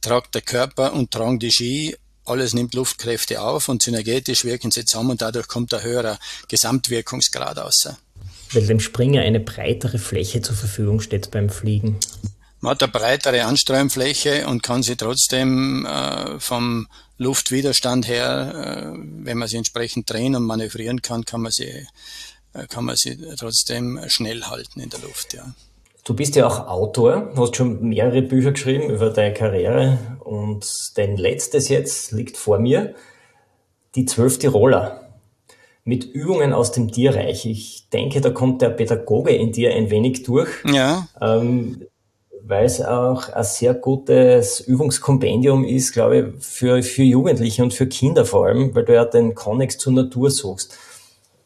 tragt 0.00 0.34
der 0.34 0.42
Körper 0.42 0.92
und 0.94 1.10
tragen 1.10 1.38
die 1.38 1.50
Ski, 1.50 1.96
alles 2.24 2.54
nimmt 2.54 2.74
Luftkräfte 2.74 3.42
auf 3.42 3.68
und 3.68 3.82
synergetisch 3.82 4.44
wirken 4.44 4.70
sie 4.70 4.84
zusammen 4.84 5.10
und 5.10 5.22
dadurch 5.22 5.48
kommt 5.48 5.74
ein 5.74 5.82
höherer 5.82 6.18
Gesamtwirkungsgrad 6.48 7.58
aus. 7.58 7.88
Weil 8.52 8.66
dem 8.66 8.80
Springer 8.80 9.22
eine 9.22 9.40
breitere 9.40 9.98
Fläche 9.98 10.40
zur 10.40 10.56
Verfügung 10.56 11.00
steht 11.00 11.30
beim 11.30 11.50
Fliegen. 11.50 11.98
Man 12.60 12.72
hat 12.72 12.82
eine 12.82 12.92
breitere 12.92 13.44
Anstreuenfläche 13.44 14.46
und 14.46 14.62
kann 14.62 14.82
sie 14.82 14.96
trotzdem 14.96 15.86
äh, 15.86 16.38
vom 16.38 16.88
Luftwiderstand 17.16 18.06
her, 18.06 18.92
äh, 18.94 18.98
wenn 19.24 19.38
man 19.38 19.48
sie 19.48 19.56
entsprechend 19.56 20.10
drehen 20.10 20.36
und 20.36 20.44
manövrieren 20.44 21.00
kann, 21.00 21.24
kann 21.24 21.40
man 21.40 21.52
sie, 21.52 21.86
äh, 22.52 22.66
kann 22.68 22.84
man 22.84 22.96
sie 22.96 23.18
trotzdem 23.38 24.00
schnell 24.08 24.42
halten 24.42 24.80
in 24.80 24.90
der 24.90 25.00
Luft. 25.00 25.32
Ja. 25.32 25.54
Du 26.04 26.14
bist 26.14 26.36
ja 26.36 26.46
auch 26.46 26.66
Autor, 26.66 27.32
hast 27.36 27.56
schon 27.56 27.88
mehrere 27.88 28.22
Bücher 28.22 28.52
geschrieben 28.52 28.90
über 28.90 29.10
deine 29.10 29.32
Karriere 29.34 29.98
und 30.20 30.66
dein 30.96 31.16
letztes 31.16 31.68
jetzt 31.68 32.12
liegt 32.12 32.36
vor 32.36 32.58
mir, 32.58 32.94
die 33.94 34.04
zwölf 34.04 34.38
Tiroler 34.38 35.08
mit 35.84 36.04
Übungen 36.04 36.52
aus 36.52 36.72
dem 36.72 36.92
Tierreich. 36.92 37.46
Ich 37.46 37.88
denke, 37.90 38.20
da 38.20 38.30
kommt 38.30 38.62
der 38.62 38.70
Pädagoge 38.70 39.30
in 39.30 39.52
dir 39.52 39.74
ein 39.74 39.90
wenig 39.90 40.22
durch. 40.24 40.50
Ja. 40.64 41.08
Ähm, 41.20 41.86
weil 42.50 42.64
es 42.64 42.82
auch 42.82 43.28
ein 43.28 43.44
sehr 43.44 43.74
gutes 43.74 44.58
Übungskompendium 44.58 45.64
ist, 45.64 45.92
glaube 45.92 46.18
ich, 46.18 46.44
für, 46.44 46.82
für 46.82 47.04
Jugendliche 47.04 47.62
und 47.62 47.72
für 47.72 47.86
Kinder 47.86 48.26
vor 48.26 48.46
allem, 48.46 48.74
weil 48.74 48.84
du 48.84 48.92
ja 48.92 49.04
den 49.04 49.36
Konnex 49.36 49.78
zur 49.78 49.92
Natur 49.92 50.32
suchst. 50.32 50.72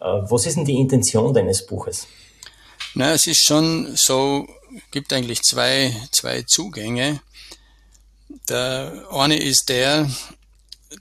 Äh, 0.00 0.04
was 0.04 0.46
ist 0.46 0.56
denn 0.56 0.64
die 0.64 0.80
Intention 0.80 1.34
deines 1.34 1.66
Buches? 1.66 2.06
Na, 2.94 3.12
es 3.12 3.26
ist 3.26 3.44
schon 3.44 3.94
so, 3.96 4.46
gibt 4.90 5.12
eigentlich 5.12 5.42
zwei, 5.42 5.94
zwei 6.10 6.42
Zugänge. 6.42 7.20
Der 8.48 9.04
eine 9.10 9.36
ist 9.36 9.68
der, 9.68 10.08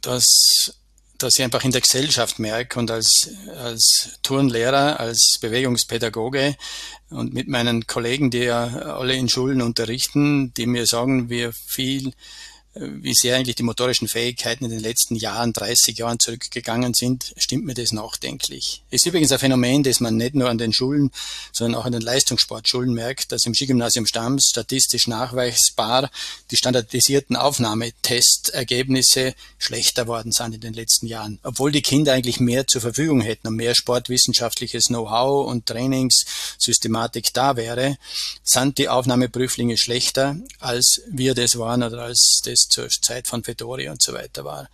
dass, 0.02 0.83
dass 1.18 1.38
ich 1.38 1.44
einfach 1.44 1.64
in 1.64 1.72
der 1.72 1.82
Gesellschaft 1.82 2.40
merke 2.40 2.80
und 2.80 2.92
als, 2.92 3.30
als 3.58 4.20
Turnlehrer, 4.24 5.00
als 5.00 5.38
Bewegungspädagoge 5.40 6.56
und 7.10 7.34
mit 7.34 7.48
meinen 7.48 7.88
Kollegen, 7.88 8.32
die 8.32 8.40
ja 8.40 8.66
alle 8.66 9.14
in 9.14 9.30
Schulen 9.30 9.62
unterrichten, 9.62 10.54
die 10.56 10.66
mir 10.66 10.86
sagen, 10.86 11.30
wie 11.30 11.50
viel 11.54 12.14
wie 12.76 13.14
sehr 13.14 13.36
eigentlich 13.36 13.56
die 13.56 13.64
motorischen 13.64 14.08
Fähigkeiten 14.08 14.66
in 14.66 14.72
den 14.72 14.80
letzten 14.80 15.16
Jahren, 15.16 15.54
30 15.54 15.98
Jahren 15.98 16.20
zurückgegangen 16.20 16.96
sind, 16.96 17.34
stimmt 17.38 17.66
mir 17.66 17.76
das 17.76 17.92
nachdenklich. 17.92 18.82
Es 18.90 19.02
ist 19.02 19.06
übrigens 19.06 19.32
ein 19.32 19.38
Phänomen, 19.38 19.84
das 19.84 20.00
man 20.00 20.18
nicht 20.18 20.34
nur 20.34 20.50
an 20.50 20.58
den 20.58 20.74
Schulen, 20.74 21.12
sondern 21.52 21.80
auch 21.80 21.86
an 21.86 21.92
den 21.92 22.02
Leistungssportschulen 22.02 22.92
merkt, 22.92 23.32
dass 23.32 23.46
im 23.46 23.54
Skigymnasium 23.54 24.08
Stams 24.08 24.50
statistisch 24.50 25.08
nachweisbar 25.08 26.10
die 26.50 26.56
standardisierten 26.56 27.36
Aufnahmetestergebnisse 27.36 29.36
schlechter 29.60 30.08
worden 30.08 30.32
sind 30.32 30.56
in 30.56 30.62
den 30.62 30.74
letzten 30.74 31.06
Jahren. 31.06 31.38
Obwohl 31.44 31.72
die 31.72 31.84
Kinder 31.84 32.14
eigentlich 32.14 32.40
mehr 32.40 32.66
zur 32.66 32.82
Verfügung 32.82 33.22
hätten 33.22 33.48
und 33.48 33.56
mehr 33.56 33.76
sportwissenschaftliches 33.76 34.86
Know-how 34.86 35.48
und 35.48 35.68
Trainingssystematik 35.68 37.34
da 37.34 37.56
wäre, 37.56 37.98
sind 38.44 38.80
die 38.80 38.90
Aufnahmeprüflinge 38.90 39.78
schlechter, 39.78 40.38
als 40.60 41.02
wir 41.12 41.36
das 41.36 41.60
waren 41.60 41.84
oder 41.84 42.02
als 42.02 42.42
das 42.44 42.63
zur 42.70 42.90
Zeit 42.90 43.28
von 43.28 43.44
Fedori 43.44 43.90
und 43.90 44.02
so 44.02 44.14
weiter 44.14 44.44
war. 44.46 44.70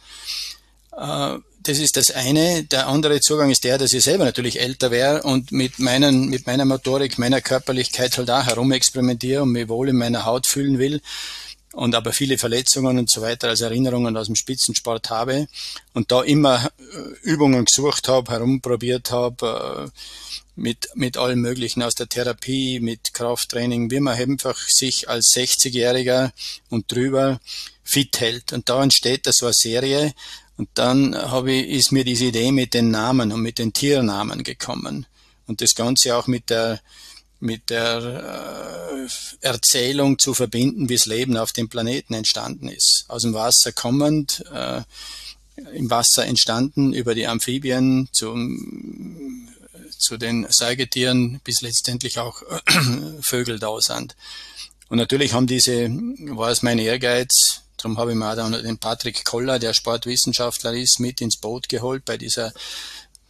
Äh, 0.92 1.40
das 1.62 1.78
ist 1.78 1.98
das 1.98 2.12
eine. 2.12 2.64
Der 2.64 2.88
andere 2.88 3.20
Zugang 3.20 3.52
ist 3.52 3.64
der, 3.64 3.78
dass 3.78 3.94
ich 3.94 4.04
selber 4.04 4.26
natürlich 4.26 4.62
älter 4.62 4.92
wäre 4.92 5.24
und 5.24 5.52
mit, 5.52 5.80
meinen, 5.80 6.30
mit 6.30 6.48
meiner 6.48 6.66
Motorik, 6.66 7.18
meiner 7.18 7.42
Körperlichkeit 7.42 8.18
halt 8.18 8.32
auch 8.32 8.46
herumexperimentiere 8.46 9.44
und 9.44 9.52
mich 9.52 9.68
wohl 9.68 9.90
in 9.90 9.98
meiner 9.98 10.26
Haut 10.26 10.48
fühlen 10.48 10.80
will 10.80 11.02
und 11.74 11.96
aber 11.96 12.14
viele 12.14 12.38
Verletzungen 12.38 12.98
und 12.98 13.10
so 13.10 13.22
weiter 13.22 13.50
als 13.50 13.62
Erinnerungen 13.62 14.16
aus 14.18 14.28
dem 14.28 14.36
Spitzensport 14.36 15.10
habe 15.10 15.48
und 15.94 16.12
da 16.12 16.24
immer 16.24 16.66
äh, 16.80 17.30
Übungen 17.30 17.66
gesucht 17.66 18.08
habe, 18.08 18.32
herumprobiert 18.32 19.12
habe, 19.12 19.92
äh, 19.94 20.00
mit, 20.60 20.90
mit 20.94 21.18
allem 21.18 21.42
Möglichen 21.42 21.82
aus 21.82 21.96
der 21.96 22.10
Therapie, 22.10 22.80
mit 22.80 23.14
Krafttraining, 23.14 23.90
wie 23.92 24.00
man 24.00 24.18
einfach 24.18 24.58
sich 24.68 25.10
als 25.10 25.34
60-Jähriger 25.36 26.32
und 26.70 26.92
drüber 26.92 27.40
fit 27.84 28.20
hält. 28.20 28.54
Und 28.54 28.70
da 28.70 28.84
entsteht 28.84 29.26
da 29.26 29.32
so 29.34 29.48
eine 29.48 29.54
Serie 29.54 30.14
und 30.58 30.70
dann 30.74 31.16
habe 31.16 31.54
ich, 31.54 31.70
ist 31.70 31.92
mir 31.92 32.04
diese 32.04 32.26
Idee 32.26 32.52
mit 32.52 32.74
den 32.74 32.92
Namen 32.92 33.32
und 33.32 33.42
mit 33.42 33.60
den 33.60 33.74
Tiernamen 33.74 34.44
gekommen. 34.44 35.06
Und 35.48 35.62
das 35.62 35.74
Ganze 35.74 36.16
auch 36.16 36.28
mit 36.28 36.50
der, 36.50 36.82
mit 37.40 37.70
der 37.70 39.08
äh, 39.42 39.48
Erzählung 39.48 40.20
zu 40.20 40.34
verbinden, 40.34 40.90
wie 40.90 40.96
das 40.96 41.06
Leben 41.06 41.38
auf 41.38 41.54
dem 41.54 41.70
Planeten 41.70 42.14
entstanden 42.14 42.68
ist. 42.68 43.06
Aus 43.08 43.22
dem 43.24 43.34
Wasser 43.34 43.72
kommend, 43.72 44.44
äh, 44.54 44.82
im 45.74 45.90
Wasser 45.90 46.26
entstanden, 46.26 46.94
über 46.94 47.16
die 47.16 47.28
Amphibien 47.28 48.10
zum 48.12 49.50
zu 50.00 50.18
den 50.18 50.48
Säugetieren, 50.50 51.40
bis 51.44 51.62
letztendlich 51.62 52.20
auch 52.20 52.42
Vögel 53.22 53.60
da 53.60 53.80
sind. 53.80 54.16
Und 54.90 54.98
natürlich 54.98 55.34
haben 55.34 55.46
diese, 55.46 55.90
war 55.90 56.50
es 56.50 56.64
mein 56.64 56.80
Ehrgeiz, 56.80 57.62
darum 57.78 57.98
habe 57.98 58.12
ich 58.12 58.18
mir 58.18 58.32
auch 58.32 58.36
dann 58.36 58.52
den 58.52 58.80
Patrick 58.80 59.24
Koller, 59.24 59.60
der 59.60 59.74
Sportwissenschaftler 59.74 60.74
ist, 60.74 61.00
mit 61.00 61.22
ins 61.22 61.38
Boot 61.38 61.70
geholt 61.70 62.06
bei 62.06 62.18
dieser 62.18 62.52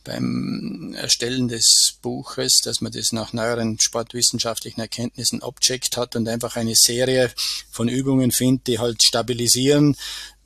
beim 0.03 0.95
Erstellen 0.95 1.49
des 1.49 1.97
Buches, 2.01 2.62
dass 2.63 2.82
man 2.82 2.91
das 2.91 3.12
nach 3.12 3.34
neueren 3.34 3.79
sportwissenschaftlichen 3.79 4.82
Erkenntnissen 4.82 5.43
abcheckt 5.43 5.97
hat 5.97 6.15
und 6.15 6.27
einfach 6.27 6.55
eine 6.55 6.73
Serie 6.75 7.32
von 7.69 7.89
Übungen 7.89 8.32
findet, 8.32 8.67
die 8.67 8.79
halt 8.79 9.03
stabilisieren, 9.03 9.95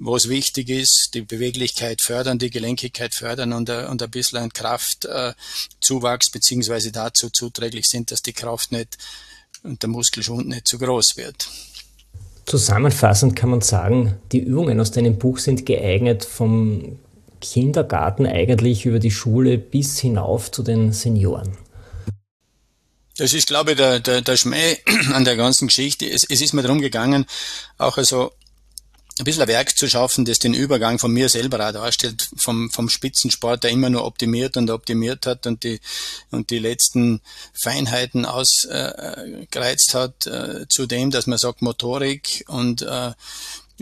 wo 0.04 0.18
es 0.18 0.28
wichtig 0.28 0.70
ist, 0.70 1.12
die 1.14 1.22
Beweglichkeit 1.22 2.02
fördern, 2.02 2.38
die 2.38 2.50
Gelenkigkeit 2.50 3.14
fördern 3.14 3.54
und, 3.54 3.70
äh, 3.70 3.88
und 3.90 4.04
ein 4.04 4.12
bisschen 4.12 4.52
Kraftzuwachs 4.52 6.28
äh, 6.28 6.32
beziehungsweise 6.34 6.92
dazu 6.92 7.30
zuträglich 7.30 7.88
sind, 7.88 8.12
dass 8.12 8.22
die 8.22 8.34
Kraft 8.34 8.72
nicht 8.72 8.98
und 9.64 9.82
der 9.82 9.90
Muskelschwund 9.90 10.48
nicht 10.50 10.68
zu 10.68 10.78
groß 10.78 11.16
wird. 11.16 11.48
Zusammenfassend 12.46 13.38
kann 13.38 13.50
man 13.50 13.62
sagen, 13.62 14.18
die 14.34 14.40
Übungen 14.40 14.80
aus 14.82 14.92
deinem 14.92 15.18
Buch 15.18 15.38
sind 15.38 15.66
geeignet 15.66 16.26
vom 16.26 17.00
Kindergarten 17.40 18.26
eigentlich 18.26 18.86
über 18.86 19.00
die 19.00 19.12
Schule 19.12 19.58
bis 19.58 20.00
hinauf 20.00 20.52
zu 20.52 20.64
den 20.64 20.92
Senioren. 20.92 21.58
Das 23.18 23.34
ist, 23.34 23.48
glaube 23.48 23.72
ich, 23.72 23.78
der, 23.78 24.02
der, 24.02 24.22
der 24.22 24.36
Schmäh 24.36 24.78
an 25.14 25.24
der 25.24 25.38
ganzen 25.38 25.68
Geschichte. 25.68 26.10
Es, 26.10 26.26
es 26.30 26.42
ist 26.42 26.54
mir 26.54 26.64
darum 26.64 26.82
gegangen, 26.82 27.26
auch 27.78 27.98
also 27.98 28.32
ein 29.20 29.26
bisschen 29.26 29.44
ein 29.44 29.48
Werk 29.48 29.78
zu 29.78 29.88
schaffen, 29.88 30.26
das 30.26 30.40
den 30.40 30.56
Übergang 30.56 30.98
von 30.98 31.12
mir 31.12 31.30
selber 31.30 31.68
auch 31.68 31.72
darstellt, 31.72 32.30
vom, 32.36 32.72
vom 32.72 32.90
Spitzensport, 32.90 33.64
der 33.64 33.70
immer 33.70 33.90
nur 33.90 34.06
optimiert 34.06 34.58
und 34.58 34.72
optimiert 34.72 35.28
hat 35.28 35.46
und 35.46 35.64
die, 35.64 35.80
und 36.32 36.50
die 36.50 36.60
letzten 36.60 37.22
Feinheiten 37.54 38.26
ausgereizt 38.26 39.94
äh, 39.94 39.98
hat, 39.98 40.26
äh, 40.26 40.66
zu 40.68 40.88
dem, 40.88 41.12
dass 41.12 41.28
man 41.28 41.38
sagt, 41.38 41.62
Motorik 41.62 42.44
und 42.48 42.82
äh, 42.82 43.12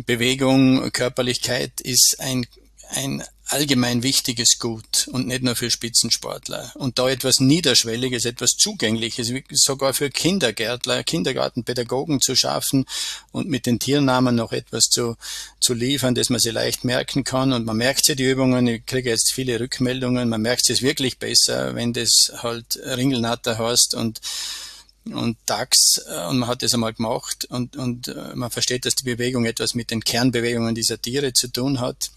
Bewegung, 0.05 0.91
Körperlichkeit 0.91 1.79
ist 1.79 2.17
ein, 2.19 2.45
ein 2.89 3.23
allgemein 3.51 4.01
wichtiges 4.03 4.59
Gut 4.59 5.07
und 5.11 5.27
nicht 5.27 5.43
nur 5.43 5.55
für 5.55 5.69
Spitzensportler. 5.69 6.71
Und 6.75 6.99
da 6.99 7.09
etwas 7.09 7.39
Niederschwelliges, 7.39 8.25
etwas 8.25 8.51
Zugängliches, 8.51 9.33
sogar 9.51 9.93
für 9.93 10.09
Kindergärtler, 10.09 11.03
Kindergartenpädagogen 11.03 12.21
zu 12.21 12.35
schaffen 12.35 12.85
und 13.31 13.49
mit 13.49 13.65
den 13.65 13.79
Tiernamen 13.79 14.35
noch 14.35 14.51
etwas 14.51 14.85
zu, 14.85 15.15
zu 15.59 15.73
liefern, 15.73 16.15
dass 16.15 16.29
man 16.29 16.39
sie 16.39 16.51
leicht 16.51 16.83
merken 16.85 17.23
kann. 17.23 17.51
Und 17.51 17.65
man 17.65 17.77
merkt 17.77 18.07
ja 18.07 18.15
die 18.15 18.29
Übungen, 18.29 18.67
ich 18.67 18.85
kriege 18.85 19.09
jetzt 19.09 19.31
viele 19.33 19.59
Rückmeldungen, 19.59 20.29
man 20.29 20.41
merkt 20.41 20.69
es 20.69 20.81
wirklich 20.81 21.19
besser, 21.19 21.75
wenn 21.75 21.93
das 21.93 22.31
halt 22.37 22.79
Ringelnatter 22.83 23.57
heißt 23.57 23.95
und 23.95 24.21
und 25.05 25.35
DAX 25.47 25.99
äh, 26.07 26.27
und 26.27 26.37
man 26.37 26.47
hat 26.47 26.61
das 26.61 26.75
einmal 26.75 26.93
gemacht 26.93 27.45
und, 27.45 27.75
und 27.75 28.09
äh, 28.09 28.35
man 28.35 28.51
versteht, 28.51 28.85
dass 28.85 28.93
die 28.93 29.03
Bewegung 29.03 29.45
etwas 29.45 29.73
mit 29.73 29.89
den 29.89 30.03
Kernbewegungen 30.03 30.75
dieser 30.75 31.01
Tiere 31.01 31.33
zu 31.33 31.47
tun 31.47 31.79
hat 31.79 32.11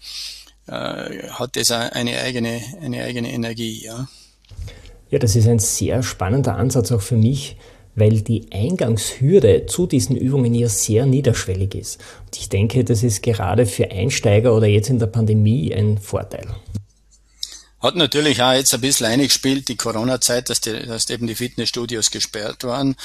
äh, 0.67 1.29
hat 1.29 1.55
das 1.55 1.71
eine 1.71 2.19
eigene, 2.19 2.61
eine 2.81 3.03
eigene 3.03 3.31
Energie. 3.31 3.83
Ja. 3.83 4.07
ja, 5.09 5.19
das 5.19 5.35
ist 5.35 5.47
ein 5.47 5.59
sehr 5.59 6.03
spannender 6.03 6.55
Ansatz 6.55 6.91
auch 6.91 7.01
für 7.01 7.17
mich, 7.17 7.57
weil 7.95 8.21
die 8.21 8.51
Eingangshürde 8.51 9.65
zu 9.67 9.87
diesen 9.87 10.17
Übungen 10.17 10.53
ja 10.53 10.67
sehr 10.67 11.05
niederschwellig 11.05 11.75
ist. 11.75 11.99
Und 12.25 12.35
ich 12.37 12.49
denke, 12.49 12.83
das 12.83 13.03
ist 13.03 13.23
gerade 13.23 13.65
für 13.65 13.91
Einsteiger 13.91 14.53
oder 14.53 14.67
jetzt 14.67 14.89
in 14.89 14.99
der 14.99 15.07
Pandemie 15.07 15.73
ein 15.73 15.97
Vorteil. 15.97 16.47
Hat 17.85 17.95
natürlich 17.95 18.41
auch 18.41 18.53
jetzt 18.53 18.73
ein 18.73 18.81
bisschen 18.81 19.05
eingespielt, 19.05 19.67
die 19.67 19.75
Corona-Zeit, 19.77 20.49
dass, 20.49 20.59
die, 20.59 20.87
dass 20.87 21.09
eben 21.09 21.27
die 21.27 21.35
Fitnessstudios 21.35 22.09
gesperrt 22.09 22.63
waren, 22.63 22.95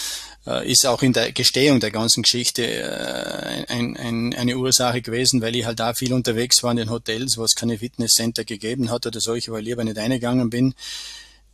ist 0.65 0.87
auch 0.87 1.03
in 1.03 1.13
der 1.13 1.33
Gestehung 1.33 1.81
der 1.81 1.91
ganzen 1.91 2.23
Geschichte 2.23 2.67
äh, 2.67 3.67
ein, 3.69 3.97
ein, 3.97 4.35
eine 4.35 4.57
Ursache 4.57 5.03
gewesen, 5.03 5.43
weil 5.43 5.55
ich 5.55 5.67
halt 5.67 5.81
da 5.81 5.93
viel 5.93 6.13
unterwegs 6.13 6.63
war 6.63 6.71
in 6.71 6.79
den 6.79 6.91
Hotels, 6.91 7.37
wo 7.37 7.45
es 7.45 7.55
keine 7.55 7.79
Fitnesscenter 7.79 8.45
gegeben 8.45 8.91
hat 8.91 9.07
oder 9.07 9.21
solche, 9.21 9.53
weil 9.53 9.61
ich 9.61 9.67
lieber 9.67 9.85
nicht 9.85 9.99
eingegangen 9.99 10.49
bin. 10.49 10.75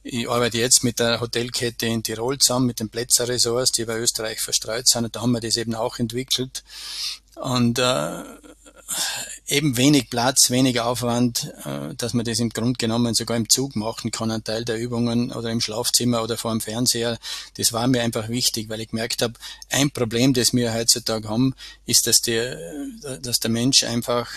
Ich 0.05 0.31
arbeite 0.31 0.59
jetzt 0.59 0.85
mit 0.85 1.01
der 1.01 1.21
Hotelkette 1.21 1.87
in 1.87 2.05
Tirol 2.05 2.39
zusammen, 2.39 2.67
mit 2.67 2.79
den 2.79 2.89
Plätzer 2.89 3.27
Resorts, 3.27 3.73
die 3.73 3.85
bei 3.87 3.99
Österreich 3.99 4.41
verstreut 4.41 4.87
sind. 4.87 5.05
Und 5.05 5.17
da 5.17 5.23
haben 5.23 5.33
wir 5.33 5.41
das 5.41 5.57
eben 5.57 5.75
auch 5.75 5.99
entwickelt. 5.99 6.63
Und 7.35 7.81
äh, 7.81 8.23
eben 9.47 9.77
wenig 9.77 10.11
Platz, 10.11 10.51
wenig 10.51 10.81
Aufwand, 10.81 11.53
äh, 11.65 11.95
dass 11.97 12.15
man 12.15 12.25
das 12.25 12.39
im 12.39 12.51
Grunde 12.51 12.79
genommen 12.79 13.15
sogar 13.15 13.37
im 13.37 13.49
Zug 13.49 13.77
machen 13.77 14.11
kann, 14.11 14.31
ein 14.31 14.45
Teil 14.45 14.65
der 14.65 14.79
Übungen 14.79 15.33
oder 15.33 15.51
im 15.51 15.61
Schlafzimmer 15.61 16.23
oder 16.23 16.37
vor 16.37 16.53
dem 16.53 16.61
Fernseher. 16.61 17.19
Das 17.57 17.73
war 17.73 17.87
mir 17.87 18.03
einfach 18.03 18.29
wichtig, 18.29 18.69
weil 18.69 18.81
ich 18.81 18.91
gemerkt 18.91 19.23
habe, 19.23 19.35
ein 19.71 19.91
Problem, 19.91 20.35
das 20.35 20.53
wir 20.53 20.75
heutzutage 20.75 21.29
haben, 21.29 21.55
ist, 21.87 22.07
dass 22.07 22.21
der, 22.21 22.59
dass 23.21 23.39
der 23.41 23.51
Mensch 23.51 23.85
einfach 23.85 24.29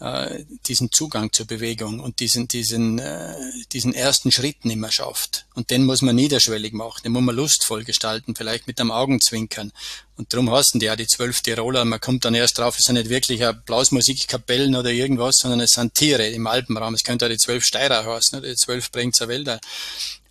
äh, 0.00 0.44
diesen 0.66 0.90
Zugang 0.90 1.32
zur 1.32 1.46
Bewegung 1.46 2.00
und 2.00 2.20
diesen, 2.20 2.48
diesen, 2.48 2.98
äh, 2.98 3.34
diesen 3.72 3.94
ersten 3.94 4.32
Schritt 4.32 4.64
nicht 4.64 4.78
mehr 4.78 4.90
schafft. 4.90 5.46
Und 5.54 5.70
den 5.70 5.84
muss 5.84 6.02
man 6.02 6.16
niederschwellig 6.16 6.72
machen, 6.72 7.02
den 7.04 7.12
muss 7.12 7.22
man 7.22 7.36
lustvoll 7.36 7.84
gestalten, 7.84 8.34
vielleicht 8.34 8.66
mit 8.66 8.80
einem 8.80 8.90
Augenzwinkern. 8.90 9.72
Und 10.16 10.32
darum 10.32 10.50
heißen 10.50 10.80
die 10.80 10.86
ja 10.86 10.96
die 10.96 11.06
zwölf 11.06 11.40
Tiroler. 11.40 11.84
Man 11.84 12.00
kommt 12.00 12.24
dann 12.24 12.34
erst 12.34 12.58
drauf, 12.58 12.78
es 12.78 12.86
sind 12.86 12.96
nicht 12.96 13.08
wirklich 13.08 13.42
Blasmusikkapellen 13.66 14.76
oder 14.76 14.90
irgendwas, 14.90 15.36
sondern 15.36 15.60
es 15.60 15.70
sind 15.70 15.94
Tiere 15.94 16.26
im 16.28 16.46
Alpenraum. 16.46 16.94
Es 16.94 17.04
könnte 17.04 17.26
auch 17.26 17.30
die 17.30 17.38
zwölf 17.38 17.64
Steirer 17.64 18.04
heißen 18.04 18.38
oder 18.38 18.48
die 18.48 18.56
zwölf 18.56 18.90
Bringzer 18.90 19.28
Wälder. 19.28 19.60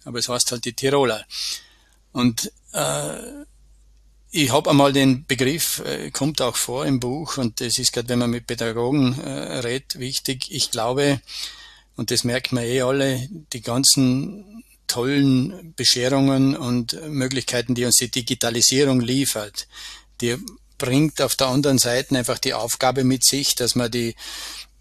Aber 0.06 0.20
es 0.20 0.30
heißt 0.30 0.52
halt 0.52 0.66
die 0.66 0.74
Tiroler. 0.74 1.26
Und 2.12 2.52
äh, 2.74 3.46
ich 4.36 4.52
habe 4.52 4.72
einmal 4.72 4.92
den 4.92 5.26
Begriff, 5.28 5.84
äh, 5.86 6.10
kommt 6.10 6.42
auch 6.42 6.56
vor 6.56 6.88
im 6.88 7.00
Buch, 7.00 7.38
und 7.38 7.62
das 7.62 7.78
ist 7.78 7.94
gerade, 7.94 8.10
wenn 8.10 8.18
man 8.18 8.32
mit 8.32 8.48
Pädagogen 8.48 9.20
äh, 9.20 9.60
redet, 9.60 10.00
wichtig. 10.00 10.48
Ich 10.50 10.72
glaube, 10.72 11.22
und 11.96 12.10
das 12.10 12.24
merkt 12.24 12.52
man 12.52 12.64
eh 12.64 12.82
alle, 12.82 13.30
die 13.54 13.62
ganzen 13.62 14.64
tollen 14.88 15.74
Bescherungen 15.76 16.56
und 16.58 17.00
Möglichkeiten, 17.08 17.76
die 17.76 17.86
uns 17.86 17.98
die 17.98 18.10
Digitalisierung 18.10 19.02
liefert, 19.02 19.68
die 20.20 20.38
bringt 20.80 21.22
auf 21.22 21.36
der 21.36 21.48
anderen 21.48 21.78
Seite 21.78 22.18
einfach 22.18 22.40
die 22.40 22.56
Aufgabe 22.56 23.04
mit 23.04 23.24
sich, 23.24 23.54
dass 23.54 23.76
man 23.76 23.92
die 23.92 24.16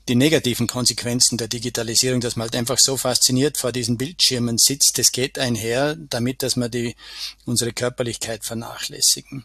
die 0.08 0.14
negativen 0.16 0.66
Konsequenzen 0.66 1.38
der 1.38 1.48
Digitalisierung, 1.48 2.20
dass 2.20 2.36
man 2.36 2.46
halt 2.46 2.56
einfach 2.56 2.78
so 2.78 2.96
fasziniert 2.96 3.56
vor 3.56 3.72
diesen 3.72 3.98
Bildschirmen 3.98 4.58
sitzt, 4.58 4.98
das 4.98 5.12
geht 5.12 5.38
einher 5.38 5.96
damit, 5.96 6.42
dass 6.42 6.56
wir 6.56 6.68
die, 6.68 6.96
unsere 7.44 7.72
Körperlichkeit 7.72 8.44
vernachlässigen. 8.44 9.44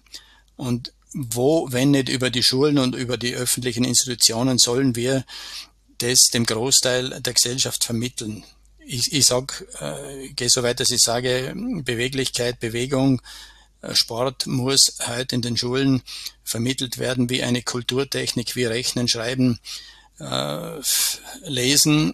Und 0.56 0.94
wo, 1.14 1.68
wenn 1.72 1.92
nicht 1.92 2.10
über 2.10 2.30
die 2.30 2.44
Schulen 2.44 2.80
und 2.80 2.96
über 2.96 3.18
die 3.18 3.36
öffentlichen 3.36 3.84
Institutionen, 3.84 4.58
sollen 4.58 4.96
wir 4.96 5.26
das 6.00 6.18
dem 6.34 6.46
Großteil 6.46 7.22
der 7.22 7.34
Gesellschaft 7.34 7.84
vermitteln? 7.84 8.44
Ich, 8.80 9.14
ich 9.14 9.26
sag, 9.26 9.66
äh, 9.80 10.30
gehe 10.30 10.50
so 10.50 10.64
weit, 10.64 10.80
dass 10.80 10.92
ich 10.92 11.02
sage, 11.02 11.54
Beweglichkeit, 11.84 12.60
Bewegung, 12.60 13.22
äh, 13.82 13.94
Sport 13.96 14.48
muss 14.48 14.98
heute 15.06 15.36
in 15.36 15.42
den 15.42 15.58
Schulen 15.58 16.02
vermittelt 16.44 16.98
werden 16.98 17.30
wie 17.30 17.44
eine 17.44 17.62
Kulturtechnik, 17.62 18.56
wie 18.56 18.66
Rechnen, 18.66 19.08
Schreiben, 19.08 19.60
äh, 20.20 20.82
Lesen. 21.46 22.14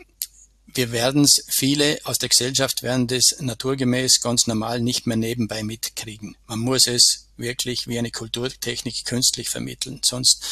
Wir 0.76 0.92
werden 0.92 1.24
es, 1.24 1.46
viele 1.50 2.00
aus 2.04 2.18
der 2.18 2.30
Gesellschaft 2.30 2.82
werden 2.82 3.08
das 3.08 3.36
naturgemäß 3.40 4.22
ganz 4.22 4.48
normal 4.48 4.82
nicht 4.82 5.06
mehr 5.06 5.18
nebenbei 5.18 5.64
mitkriegen. 5.64 6.36
Man 6.48 6.60
muss 6.60 6.88
es 6.88 7.28
wirklich 7.38 7.88
wie 7.88 8.00
eine 8.00 8.12
Kulturtechnik 8.12 9.06
künstlich 9.06 9.50
vermitteln. 9.50 10.02
Sonst 10.04 10.44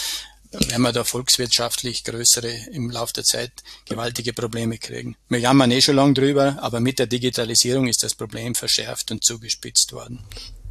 werden 0.51 0.81
wir 0.81 0.91
da 0.91 1.03
volkswirtschaftlich 1.03 2.03
größere 2.03 2.51
im 2.71 2.89
Laufe 2.89 3.13
der 3.13 3.23
Zeit 3.23 3.51
gewaltige 3.87 4.33
Probleme 4.33 4.77
kriegen. 4.77 5.15
Wir 5.29 5.39
jammern 5.39 5.71
eh 5.71 5.81
schon 5.81 5.95
lange 5.95 6.13
drüber, 6.13 6.57
aber 6.61 6.79
mit 6.79 6.99
der 6.99 7.07
Digitalisierung 7.07 7.87
ist 7.87 8.03
das 8.03 8.15
Problem 8.15 8.53
verschärft 8.53 9.11
und 9.11 9.23
zugespitzt 9.23 9.93
worden. 9.93 10.19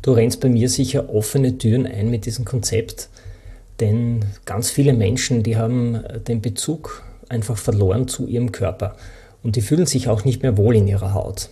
Du 0.02 0.12
rennst 0.12 0.40
bei 0.40 0.48
mir 0.48 0.68
sicher 0.68 1.10
offene 1.10 1.58
Türen 1.58 1.86
ein 1.86 2.10
mit 2.10 2.26
diesem 2.26 2.44
Konzept, 2.44 3.08
denn 3.80 4.24
ganz 4.44 4.70
viele 4.70 4.92
Menschen, 4.92 5.42
die 5.42 5.56
haben 5.56 6.00
den 6.28 6.40
Bezug 6.40 7.02
einfach 7.28 7.56
verloren 7.56 8.08
zu 8.08 8.26
ihrem 8.26 8.52
Körper 8.52 8.96
und 9.42 9.56
die 9.56 9.62
fühlen 9.62 9.86
sich 9.86 10.08
auch 10.08 10.24
nicht 10.24 10.42
mehr 10.42 10.56
wohl 10.56 10.76
in 10.76 10.88
ihrer 10.88 11.14
Haut. 11.14 11.50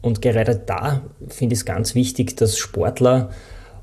Und 0.00 0.22
gerade 0.22 0.54
da 0.54 1.02
finde 1.28 1.54
ich 1.54 1.60
es 1.60 1.64
ganz 1.64 1.94
wichtig, 1.94 2.36
dass 2.36 2.58
Sportler 2.58 3.30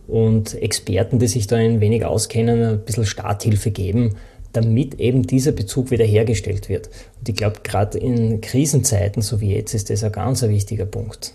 und 0.08 0.54
Experten, 0.62 1.20
die 1.20 1.28
sich 1.28 1.48
da 1.48 1.58
ein 1.58 1.82
wenig 1.82 2.06
auskennen, 2.06 2.64
ein 2.64 2.86
bisschen 2.86 3.06
Starthilfe 3.06 3.72
geben, 3.72 4.16
damit 4.54 5.00
eben 5.00 5.24
dieser 5.24 5.52
Bezug 5.52 5.92
wiederhergestellt 5.92 6.70
wird. 6.70 6.90
Und 7.20 7.28
ich 7.28 7.36
glaube, 7.36 7.58
gerade 7.64 7.98
in 7.98 8.40
Krisenzeiten, 8.40 9.22
so 9.22 9.42
wie 9.42 9.54
jetzt, 9.54 9.74
ist 9.74 9.90
das 9.90 10.04
ein 10.04 10.12
ganz 10.12 10.42
wichtiger 10.44 10.86
Punkt. 10.86 11.34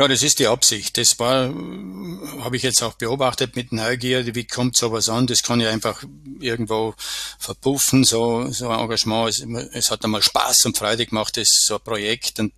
Ja, 0.00 0.08
das 0.08 0.22
ist 0.22 0.38
die 0.38 0.46
Absicht. 0.46 0.96
Das 0.96 1.18
war, 1.18 1.52
habe 2.42 2.56
ich 2.56 2.62
jetzt 2.62 2.82
auch 2.82 2.94
beobachtet 2.94 3.54
mit 3.54 3.70
Neugier, 3.70 4.34
wie 4.34 4.46
kommt 4.46 4.74
sowas 4.74 5.10
an? 5.10 5.26
Das 5.26 5.42
kann 5.42 5.60
ja 5.60 5.68
einfach 5.68 6.02
irgendwo 6.40 6.94
verpuffen, 7.38 8.04
so, 8.04 8.50
so 8.50 8.70
ein 8.70 8.80
Engagement. 8.80 9.28
Es, 9.28 9.44
es 9.74 9.90
hat 9.90 10.02
einmal 10.02 10.22
Spaß 10.22 10.64
und 10.64 10.78
Freude 10.78 11.04
gemacht, 11.04 11.36
das 11.36 11.48
so 11.50 11.74
ein 11.74 11.82
Projekt 11.84 12.40
und 12.40 12.54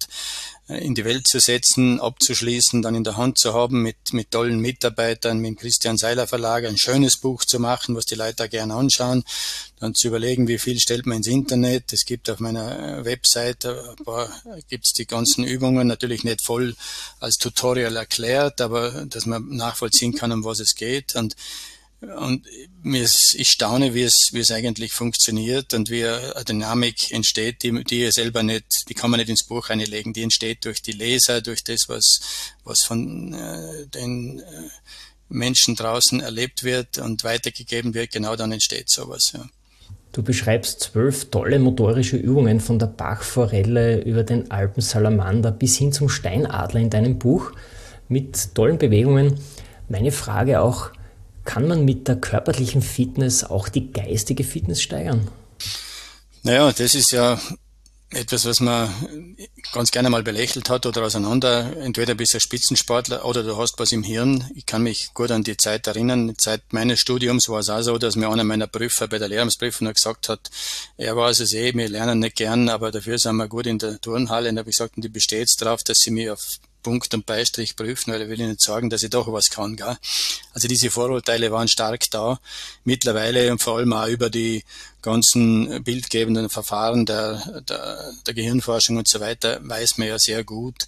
in 0.79 0.95
die 0.95 1.05
Welt 1.05 1.27
zu 1.27 1.41
setzen, 1.41 2.01
abzuschließen, 2.01 2.83
dann 2.83 2.95
in 2.95 3.05
der 3.05 3.17
Hand 3.17 3.39
zu 3.39 3.55
haben, 3.55 3.83
mit, 3.83 4.13
mit 4.13 4.31
tollen 4.31 4.61
Mitarbeitern, 4.61 5.39
mit 5.39 5.51
dem 5.51 5.57
Christian 5.57 5.97
Seiler 5.97 6.27
Verlag 6.27 6.65
ein 6.65 6.79
schönes 6.79 7.17
Buch 7.17 7.45
zu 7.45 7.59
machen, 7.59 7.97
was 7.97 8.07
die 8.07 8.15
Leute 8.15 8.49
gerne 8.49 8.75
anschauen, 8.75 9.25
dann 9.81 9.95
zu 9.95 10.09
überlegen, 10.09 10.49
wie 10.49 10.59
viel 10.59 10.79
stellt 10.81 11.07
man 11.07 11.19
ins 11.19 11.27
Internet. 11.27 11.93
Es 11.93 12.05
gibt 12.05 12.31
auf 12.31 12.41
meiner 12.41 13.05
Webseite 13.05 13.95
ein 13.99 14.05
paar, 14.05 14.29
gibt's 14.69 14.93
die 14.93 15.07
ganzen 15.07 15.45
Übungen, 15.45 15.87
natürlich 15.87 16.25
nicht 16.25 16.45
voll 16.45 16.75
als 17.21 17.37
Tutorial 17.37 17.97
erklärt, 17.97 18.61
aber 18.61 19.07
dass 19.07 19.27
man 19.27 19.49
nachvollziehen 19.49 20.15
kann, 20.15 20.33
um 20.33 20.45
was 20.45 20.61
es 20.61 20.75
geht. 20.75 21.15
Und 21.15 21.37
und 22.03 22.47
ich 22.85 23.49
staune, 23.49 23.95
wie 23.95 24.03
es, 24.03 24.31
wie 24.33 24.41
es 24.41 24.51
eigentlich 24.51 24.93
funktioniert 24.93 25.73
und 25.73 25.89
wie 25.89 26.05
eine 26.05 26.45
Dynamik 26.45 27.13
entsteht, 27.13 27.63
die, 27.63 27.85
die 27.85 28.01
ihr 28.01 28.13
selber 28.13 28.43
nicht, 28.43 28.89
die 28.89 28.95
kann 28.95 29.11
man 29.11 29.21
nicht 29.21 29.31
ins 29.31 29.45
Buch 29.45 29.71
reinlegen. 29.71 30.13
Die 30.13 30.23
entsteht 30.23 30.65
durch 30.65 30.83
die 30.83 30.93
Leser, 30.93 31.41
durch 31.41 31.63
das, 31.63 31.89
was, 31.89 32.21
was 32.65 32.83
von 32.83 33.33
äh, 33.33 33.87
den 33.87 34.41
äh, 34.41 34.43
Menschen 35.29 35.77
draußen 35.77 36.21
erlebt 36.21 36.65
wird 36.65 36.99
und 36.99 37.23
weitergegeben 37.23 37.95
wird. 37.95 38.11
Genau 38.11 38.35
dann 38.35 38.51
entsteht 38.51 38.91
sowas. 38.91 39.31
Ja. 39.33 39.45
Du 40.11 40.25
beschreibst 40.25 40.81
zwölf 40.81 41.31
tolle 41.31 41.61
motorische 41.61 42.17
Übungen 42.17 42.61
von 42.61 42.81
der 42.81 42.87
Bachforelle 42.87 44.03
über 44.03 44.25
den 44.25 44.51
Alpensalamander 44.51 45.53
bis 45.53 45.79
hin 45.79 45.93
zum 45.93 46.09
Steinadler 46.09 46.81
in 46.81 46.91
deinem 46.91 47.19
Buch 47.19 47.53
mit 48.09 48.55
tollen 48.57 48.79
Bewegungen. 48.79 49.39
Meine 49.89 50.11
Frage 50.11 50.61
auch, 50.61 50.91
kann 51.45 51.67
man 51.69 51.85
mit 51.85 52.09
der 52.09 52.17
körperlichen 52.17 52.83
Fitness 52.83 53.45
auch 53.45 53.69
die 53.69 53.93
geistige 53.93 54.45
Fitness 54.45 54.83
steigern? 54.83 55.29
Naja, 56.43 56.73
das 56.73 56.95
ist 56.95 57.13
ja 57.13 57.39
etwas, 58.15 58.45
was 58.45 58.61
man 58.61 59.37
ganz 59.73 59.91
gerne 59.91 60.11
mal 60.11 60.23
belächelt 60.23 60.69
hat 60.69 60.87
oder 60.87 61.03
auseinander. 61.03 61.77
Entweder 61.79 62.15
bist 62.15 62.35
du 62.35 62.39
ein 62.39 62.41
Spitzensportler 62.41 63.25
oder 63.25 63.43
du 63.43 63.57
hast 63.57 63.79
was 63.79 63.93
im 63.93 64.03
Hirn. 64.03 64.51
Ich 64.55 64.67
kann 64.67 64.83
mich 64.83 65.15
gut 65.15 65.31
an 65.31 65.45
die 65.45 65.57
Zeit 65.57 65.87
erinnern. 65.87 66.35
Zeit 66.37 66.63
meines 66.73 67.01
Studiums 67.01 67.49
war 67.49 67.61
es 67.61 67.71
auch 67.71 67.81
so, 67.83 67.99
dass 67.99 68.17
mir 68.17 68.29
einer 68.29 68.45
meiner 68.45 68.67
Prüfer 68.67 69.09
bei 69.09 69.19
der 69.19 69.29
Lehramtsprüfung 69.29 69.93
gesagt 69.93 70.29
hat, 70.29 70.51
er 70.97 71.17
weiß 71.17 71.41
es 71.41 71.55
eh, 71.55 71.75
wir 71.75 71.89
lernen 71.89 72.19
nicht 72.19 72.37
gern, 72.37 72.69
aber 72.69 72.91
dafür 72.91 73.19
sind 73.19 73.37
wir 73.37 73.49
gut 73.49 73.67
in 73.67 73.79
der 73.79 74.01
Turnhalle. 74.01 74.51
Und 74.51 74.57
da 74.57 74.61
habe 74.61 74.71
ich 74.71 74.77
gesagt, 74.77 74.97
und 74.97 75.05
die 75.05 75.09
besteht 75.09 75.49
darauf, 75.59 75.83
dass 75.83 75.99
sie 75.99 76.11
mich 76.11 76.31
auf 76.31 76.59
Punkt 76.83 77.15
und 77.15 77.27
Beistrich 77.27 77.77
prüfen, 77.77 78.13
weil 78.13 78.23
er 78.23 78.29
will 78.29 78.47
nicht 78.47 78.61
sagen, 78.61 78.91
dass 78.91 79.03
ich 79.03 79.11
doch 79.11 79.33
was 79.33 79.51
kann. 79.51 79.77
Gell? 79.77 79.97
Also 80.53 80.69
diese 80.69 80.91
Vorurteile 80.91 81.51
waren 81.51 81.69
stark 81.69 82.11
da. 82.11 82.41
Mittlerweile 82.85 83.51
und 83.53 83.63
vor 83.63 83.79
allem 83.79 83.93
auch 83.93 84.07
über 84.07 84.31
die 84.31 84.65
ganzen 85.01 85.83
bildgebenden 85.83 86.49
Verfahren 86.49 87.07
der, 87.07 87.63
der, 87.69 88.13
der 88.27 88.35
Gehirnforschung 88.35 88.97
und 88.97 89.09
so 89.09 89.21
weiter 89.21 89.61
weiß 89.63 89.99
man 89.99 90.09
ja 90.09 90.19
sehr 90.19 90.45
gut, 90.45 90.87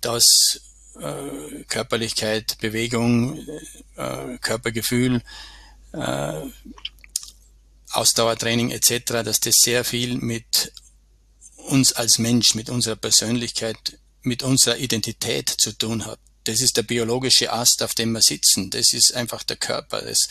dass 0.00 0.60
äh, 1.00 1.64
Körperlichkeit, 1.68 2.58
Bewegung, 2.60 3.38
äh, 3.96 4.38
Körpergefühl, 4.40 5.22
äh, 5.92 6.40
Ausdauertraining 7.90 8.70
etc., 8.70 9.22
dass 9.24 9.40
das 9.40 9.56
sehr 9.56 9.84
viel 9.84 10.16
mit 10.16 10.72
uns 11.68 11.92
als 11.92 12.18
Mensch, 12.18 12.54
mit 12.54 12.70
unserer 12.70 12.96
Persönlichkeit 12.96 13.98
mit 14.26 14.42
unserer 14.42 14.76
Identität 14.76 15.48
zu 15.48 15.72
tun 15.72 16.04
hat. 16.04 16.18
Das 16.44 16.60
ist 16.60 16.76
der 16.76 16.82
biologische 16.82 17.52
Ast, 17.52 17.82
auf 17.82 17.94
dem 17.94 18.12
wir 18.12 18.22
sitzen. 18.22 18.70
Das 18.70 18.92
ist 18.92 19.14
einfach 19.14 19.42
der 19.42 19.56
Körper. 19.56 20.02
Das, 20.02 20.28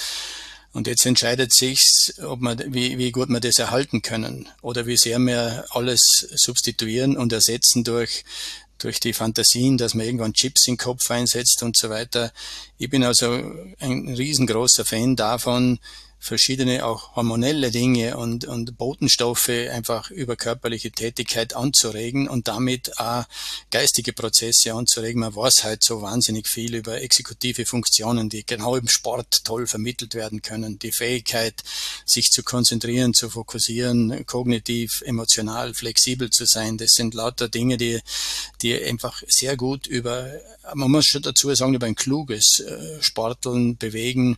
und 0.71 0.87
jetzt 0.87 1.05
entscheidet 1.05 1.53
sich, 1.53 1.85
wie, 2.17 2.97
wie 2.97 3.11
gut 3.11 3.29
wir 3.29 3.39
das 3.39 3.59
erhalten 3.59 4.01
können 4.01 4.49
oder 4.61 4.85
wie 4.85 4.97
sehr 4.97 5.19
wir 5.19 5.65
alles 5.69 6.27
substituieren 6.35 7.17
und 7.17 7.33
ersetzen 7.33 7.83
durch, 7.83 8.23
durch 8.77 8.99
die 8.99 9.13
Fantasien, 9.13 9.77
dass 9.77 9.93
man 9.93 10.05
irgendwann 10.05 10.33
Chips 10.33 10.67
in 10.67 10.73
den 10.73 10.79
Kopf 10.79 11.09
einsetzt 11.09 11.63
und 11.63 11.77
so 11.77 11.89
weiter. 11.89 12.31
Ich 12.77 12.89
bin 12.89 13.03
also 13.03 13.41
ein 13.79 14.15
riesengroßer 14.15 14.85
Fan 14.85 15.15
davon, 15.15 15.79
verschiedene 16.25 16.85
auch 16.85 17.15
hormonelle 17.15 17.69
Dinge 17.69 18.17
und, 18.17 18.45
und 18.45 18.77
Botenstoffe 18.79 19.49
einfach 19.49 20.09
über 20.09 20.35
körperliche 20.35 20.89
Tätigkeit 20.89 21.55
anzuregen 21.55 22.27
und 22.27 22.47
damit 22.47 22.99
auch 22.99 23.25
geistige 23.69 24.11
Prozesse 24.11 24.73
anzuregen. 24.73 25.21
Man 25.21 25.35
weiß 25.35 25.63
halt 25.63 25.83
so 25.83 26.01
wahnsinnig 26.01 26.47
viel 26.47 26.73
über 26.73 26.99
exekutive 26.99 27.67
Funktionen, 27.67 28.29
die 28.29 28.43
genau 28.43 28.75
im 28.75 28.87
Sport 28.87 29.45
toll 29.45 29.67
vermittelt 29.67 30.15
werden 30.15 30.41
können. 30.41 30.79
Die 30.79 30.91
Fähigkeit, 30.91 31.63
sich 32.05 32.31
zu 32.31 32.41
konzentrieren, 32.41 33.13
zu 33.13 33.29
fokussieren, 33.29 34.25
kognitiv, 34.25 35.03
emotional, 35.05 35.75
flexibel 35.75 36.31
zu 36.31 36.45
sein, 36.45 36.79
das 36.79 36.93
sind 36.93 37.13
lauter 37.13 37.49
Dinge, 37.49 37.77
die, 37.77 37.99
die 38.63 38.73
einfach 38.73 39.21
sehr 39.27 39.57
gut 39.57 39.85
über, 39.85 40.31
man 40.73 40.89
muss 40.89 41.05
schon 41.05 41.21
dazu 41.21 41.53
sagen, 41.53 41.75
über 41.75 41.85
ein 41.85 41.95
kluges 41.95 42.61
äh, 42.61 43.03
Sporteln, 43.03 43.77
Bewegen, 43.77 44.37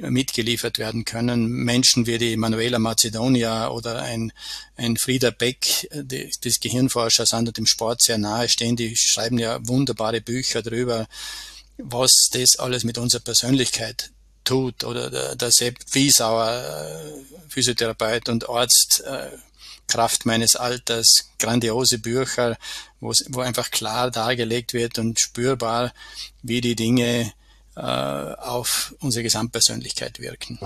mitgeliefert 0.00 0.78
werden 0.78 1.04
können. 1.04 1.48
Menschen 1.48 2.06
wie 2.06 2.18
die 2.18 2.36
Manuela 2.36 2.78
Macedonia 2.78 3.68
oder 3.70 4.02
ein, 4.02 4.32
ein 4.76 4.96
Frieder 4.96 5.30
Beck, 5.30 5.88
die, 5.92 6.30
des 6.44 6.60
Gehirnforschers, 6.60 7.32
an 7.32 7.46
dem 7.46 7.66
Sport 7.66 8.02
sehr 8.02 8.18
nahe 8.18 8.48
stehen, 8.48 8.76
die 8.76 8.96
schreiben 8.96 9.38
ja 9.38 9.58
wunderbare 9.66 10.20
Bücher 10.20 10.62
darüber, 10.62 11.06
was 11.78 12.28
das 12.32 12.58
alles 12.58 12.84
mit 12.84 12.98
unserer 12.98 13.22
Persönlichkeit 13.22 14.10
tut. 14.44 14.84
Oder 14.84 15.10
der, 15.10 15.36
der 15.36 15.50
Sepp 15.50 15.78
Wiesauer, 15.92 16.50
äh, 16.50 17.48
Physiotherapeut 17.48 18.28
und 18.28 18.48
Arzt, 18.48 19.02
äh, 19.04 19.30
Kraft 19.88 20.26
meines 20.26 20.56
Alters, 20.56 21.30
grandiose 21.38 21.98
Bücher, 21.98 22.58
wo 23.00 23.40
einfach 23.40 23.70
klar 23.70 24.10
dargelegt 24.10 24.72
wird 24.72 24.98
und 24.98 25.20
spürbar, 25.20 25.92
wie 26.42 26.60
die 26.60 26.74
Dinge 26.74 27.32
äh, 27.76 27.80
auf 27.80 28.94
unsere 29.00 29.22
Gesamtpersönlichkeit 29.22 30.20
wirken. 30.20 30.58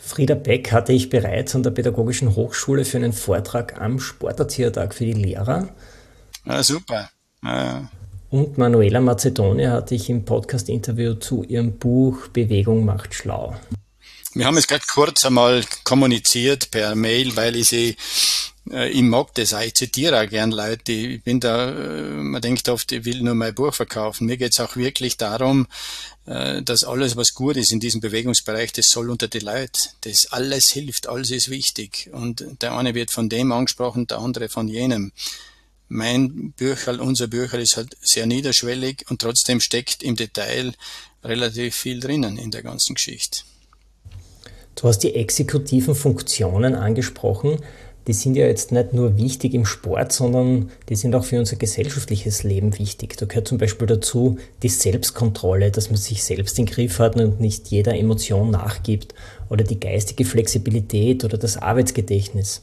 Frieda 0.00 0.34
Beck 0.34 0.72
hatte 0.72 0.92
ich 0.92 1.10
bereits 1.10 1.54
an 1.54 1.62
der 1.62 1.70
Pädagogischen 1.70 2.34
Hochschule 2.34 2.84
für 2.84 2.96
einen 2.96 3.12
Vortrag 3.12 3.80
am 3.80 4.00
Sporterziehertag 4.00 4.94
für 4.94 5.04
die 5.04 5.12
Lehrer. 5.12 5.68
Ja, 6.44 6.62
super. 6.62 7.10
Ja. 7.42 7.90
Und 8.30 8.58
Manuela 8.58 9.00
Macedonia 9.00 9.72
hatte 9.72 9.94
ich 9.94 10.10
im 10.10 10.24
Podcast-Interview 10.24 11.14
zu 11.14 11.44
ihrem 11.44 11.78
Buch 11.78 12.28
Bewegung 12.28 12.84
macht 12.84 13.14
schlau. 13.14 13.56
Wir 14.34 14.46
haben 14.46 14.56
es 14.56 14.66
gerade 14.66 14.84
kurz 14.92 15.24
einmal 15.24 15.64
kommuniziert 15.84 16.70
per 16.70 16.94
Mail, 16.94 17.36
weil 17.36 17.56
ich 17.56 17.68
sie 17.68 17.96
äh, 18.70 18.90
ich 18.90 19.02
mag 19.02 19.34
das 19.34 19.54
auch, 19.54 19.60
ich 19.60 19.74
zitiere 19.74 20.20
auch 20.20 20.28
gern 20.28 20.50
Leute, 20.50 20.92
ich 20.92 21.22
bin 21.22 21.40
da, 21.40 21.70
äh, 21.70 22.02
man 22.02 22.42
denkt 22.42 22.68
oft, 22.68 22.90
ich 22.92 23.04
will 23.04 23.22
nur 23.22 23.34
mein 23.34 23.54
Buch 23.54 23.74
verkaufen. 23.74 24.26
Mir 24.26 24.36
geht 24.36 24.52
es 24.52 24.60
auch 24.60 24.76
wirklich 24.76 25.16
darum, 25.16 25.66
dass 26.28 26.84
alles, 26.84 27.16
was 27.16 27.32
gut 27.32 27.56
ist 27.56 27.72
in 27.72 27.80
diesem 27.80 28.02
Bewegungsbereich, 28.02 28.72
das 28.72 28.88
soll 28.88 29.08
unter 29.08 29.28
die 29.28 29.38
Leute. 29.38 29.80
Das 30.02 30.26
alles 30.30 30.68
hilft, 30.68 31.08
alles 31.08 31.30
ist 31.30 31.48
wichtig. 31.48 32.10
Und 32.12 32.44
der 32.60 32.76
eine 32.76 32.94
wird 32.94 33.10
von 33.10 33.30
dem 33.30 33.50
angesprochen, 33.50 34.06
der 34.06 34.18
andere 34.18 34.50
von 34.50 34.68
jenem. 34.68 35.12
Mein 35.88 36.52
Bücherl, 36.52 37.00
unser 37.00 37.28
Bücherl 37.28 37.62
ist 37.62 37.78
halt 37.78 37.96
sehr 38.02 38.26
niederschwellig 38.26 39.06
und 39.08 39.22
trotzdem 39.22 39.60
steckt 39.60 40.02
im 40.02 40.16
Detail 40.16 40.74
relativ 41.24 41.74
viel 41.74 41.98
drinnen 41.98 42.36
in 42.36 42.50
der 42.50 42.62
ganzen 42.62 42.94
Geschichte. 42.94 43.40
Du 44.74 44.86
hast 44.86 44.98
die 44.98 45.14
exekutiven 45.14 45.94
Funktionen 45.94 46.74
angesprochen 46.74 47.60
die 48.08 48.14
sind 48.14 48.36
ja 48.36 48.46
jetzt 48.46 48.72
nicht 48.72 48.94
nur 48.94 49.18
wichtig 49.18 49.52
im 49.52 49.66
Sport, 49.66 50.12
sondern 50.12 50.70
die 50.88 50.96
sind 50.96 51.14
auch 51.14 51.24
für 51.24 51.38
unser 51.38 51.56
gesellschaftliches 51.56 52.42
Leben 52.42 52.78
wichtig. 52.78 53.18
Da 53.18 53.26
gehört 53.26 53.46
zum 53.46 53.58
Beispiel 53.58 53.86
dazu 53.86 54.38
die 54.62 54.70
Selbstkontrolle, 54.70 55.70
dass 55.70 55.90
man 55.90 55.98
sich 55.98 56.24
selbst 56.24 56.58
im 56.58 56.64
Griff 56.64 57.00
hat 57.00 57.16
und 57.16 57.38
nicht 57.38 57.68
jeder 57.68 57.94
Emotion 57.94 58.50
nachgibt, 58.50 59.14
oder 59.50 59.62
die 59.62 59.78
geistige 59.78 60.24
Flexibilität 60.24 61.22
oder 61.24 61.36
das 61.36 61.58
Arbeitsgedächtnis. 61.58 62.62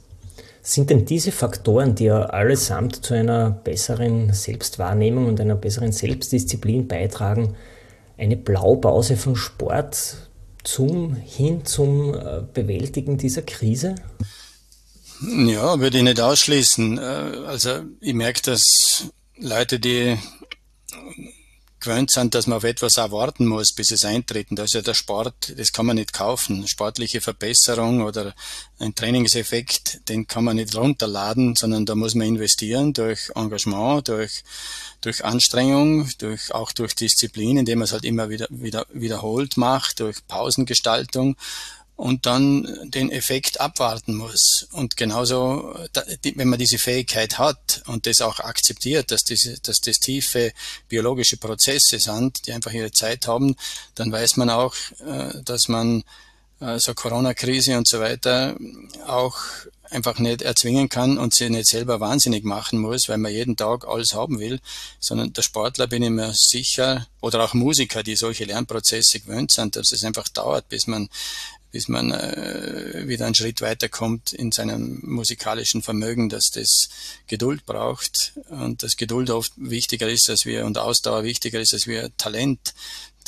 Sind 0.64 0.90
denn 0.90 1.06
diese 1.06 1.32
Faktoren, 1.32 1.94
die 1.94 2.06
ja 2.06 2.24
allesamt 2.24 3.06
zu 3.06 3.14
einer 3.14 3.52
besseren 3.52 4.34
Selbstwahrnehmung 4.34 5.28
und 5.28 5.40
einer 5.40 5.56
besseren 5.56 5.92
Selbstdisziplin 5.92 6.88
beitragen, 6.88 7.56
eine 8.18 8.36
Blaupause 8.36 9.16
von 9.16 9.36
Sport 9.36 10.16
zum, 10.64 11.16
hin 11.16 11.66
zum 11.66 12.16
äh, 12.16 12.42
Bewältigen 12.52 13.18
dieser 13.18 13.44
Krise? 13.44 13.94
Ja, 15.22 15.80
würde 15.80 15.98
ich 15.98 16.04
nicht 16.04 16.20
ausschließen. 16.20 16.98
Äh, 16.98 17.02
also 17.02 17.84
ich 18.02 18.14
merke, 18.14 18.42
dass 18.42 19.10
Leute, 19.38 19.80
die 19.80 20.18
gewöhnt 21.86 22.12
sind, 22.12 22.34
dass 22.34 22.48
man 22.48 22.58
auf 22.58 22.64
etwas 22.64 22.98
erwarten 22.98 23.46
muss, 23.46 23.72
bis 23.72 23.92
es 23.92 24.06
eintreten. 24.06 24.56
Das 24.56 24.66
ist 24.66 24.74
ja 24.74 24.82
der 24.82 24.94
Sport, 24.94 25.54
das 25.58 25.72
kann 25.72 25.86
man 25.86 25.96
nicht 25.96 26.14
kaufen. 26.14 26.68
Sportliche 26.68 27.22
Verbesserung 27.22 28.02
oder 28.02 28.34
ein 28.80 28.96
Trainingseffekt, 28.96 30.10
den 30.10 30.26
kann 30.28 30.44
man 30.44 30.56
nicht 30.56 30.76
runterladen, 30.76 31.56
sondern 31.56 31.86
da 31.86 31.96
muss 31.96 32.16
man 32.16 32.28
investieren 32.28 32.94
durch 32.94 33.30
Engagement, 33.36 34.08
durch, 34.08 34.44
durch 35.02 35.24
Anstrengung, 35.24 36.10
durch, 36.18 36.54
auch 36.54 36.72
durch 36.72 36.96
Disziplin, 36.96 37.58
indem 37.58 37.80
man 37.80 37.86
es 37.86 37.94
halt 37.94 38.04
immer 38.04 38.30
wieder, 38.30 38.48
wieder 38.50 38.88
wiederholt 38.92 39.56
macht, 39.56 40.00
durch 40.00 40.26
Pausengestaltung 40.28 41.36
und 41.96 42.26
dann 42.26 42.68
den 42.92 43.10
Effekt 43.10 43.62
abwarten 43.62 44.16
muss. 44.16 44.68
Und 44.72 44.98
genauso, 44.98 45.74
wenn 46.24 46.48
man 46.48 46.60
diese 46.60 46.78
Fähigkeit 46.78 47.40
hat 47.40 47.84
und 47.88 48.06
das 48.06 48.22
auch 48.22 48.40
akzeptiert, 48.40 49.12
dass, 49.12 49.24
diese, 49.24 49.60
dass 49.62 49.80
das 49.80 50.00
tiefe 50.00 50.52
biologische 50.90 51.38
Prozesse 51.38 52.00
sind, 52.00 52.48
die 52.48 52.54
einfach 52.54 52.74
ihre 52.74 52.92
Zeit 52.92 53.28
haben, 53.28 53.56
dann 53.96 54.12
weiß 54.12 54.36
man 54.38 54.50
auch, 54.50 54.76
äh, 55.06 55.42
dass 55.44 55.70
man 55.70 56.04
äh, 56.60 56.80
so 56.80 56.94
Corona-Krise 56.94 57.78
und 57.78 57.88
so 57.88 58.00
weiter 58.00 58.58
auch 59.08 59.38
einfach 59.90 60.20
nicht 60.20 60.42
erzwingen 60.42 60.90
kann 60.90 61.18
und 61.18 61.34
sie 61.34 61.50
nicht 61.50 61.68
selber 61.68 62.00
wahnsinnig 62.00 62.44
machen 62.44 62.80
muss, 62.80 63.08
weil 63.08 63.18
man 63.18 63.32
jeden 63.32 63.56
Tag 63.56 63.88
alles 63.88 64.14
haben 64.14 64.40
will, 64.40 64.60
sondern 65.00 65.32
der 65.32 65.44
Sportler 65.44 65.88
bin 65.88 66.04
ich 66.04 66.10
mir 66.10 66.34
sicher 66.34 67.08
oder 67.22 67.44
auch 67.44 67.54
Musiker, 67.54 68.04
die 68.04 68.16
solche 68.16 68.46
Lernprozesse 68.46 69.20
gewöhnt 69.20 69.52
sind, 69.52 69.76
dass 69.76 69.92
es 69.92 70.04
einfach 70.04 70.28
dauert, 70.28 70.68
bis 70.70 70.88
man 70.88 71.08
bis 71.76 71.90
man 71.90 72.12
äh, 72.12 73.04
wieder 73.06 73.26
einen 73.26 73.36
Schritt 73.36 73.60
weiterkommt 73.60 74.32
in 74.32 74.54
seinem 74.54 75.02
musikalischen 75.04 75.82
Vermögen, 75.82 76.30
dass 76.30 76.46
das 76.54 76.88
Geduld 77.28 77.66
braucht 77.66 78.32
und 78.48 78.82
dass 78.82 78.96
Geduld 78.96 79.30
oft 79.30 79.52
wichtiger 79.58 80.08
ist 80.08 80.30
als 80.30 80.46
wir 80.46 80.66
und 80.66 80.78
Ausdauer 80.78 81.26
wichtiger 81.26 81.60
ist 81.60 81.74
als 81.74 81.86
wir 81.86 82.16
Talent, 82.16 82.74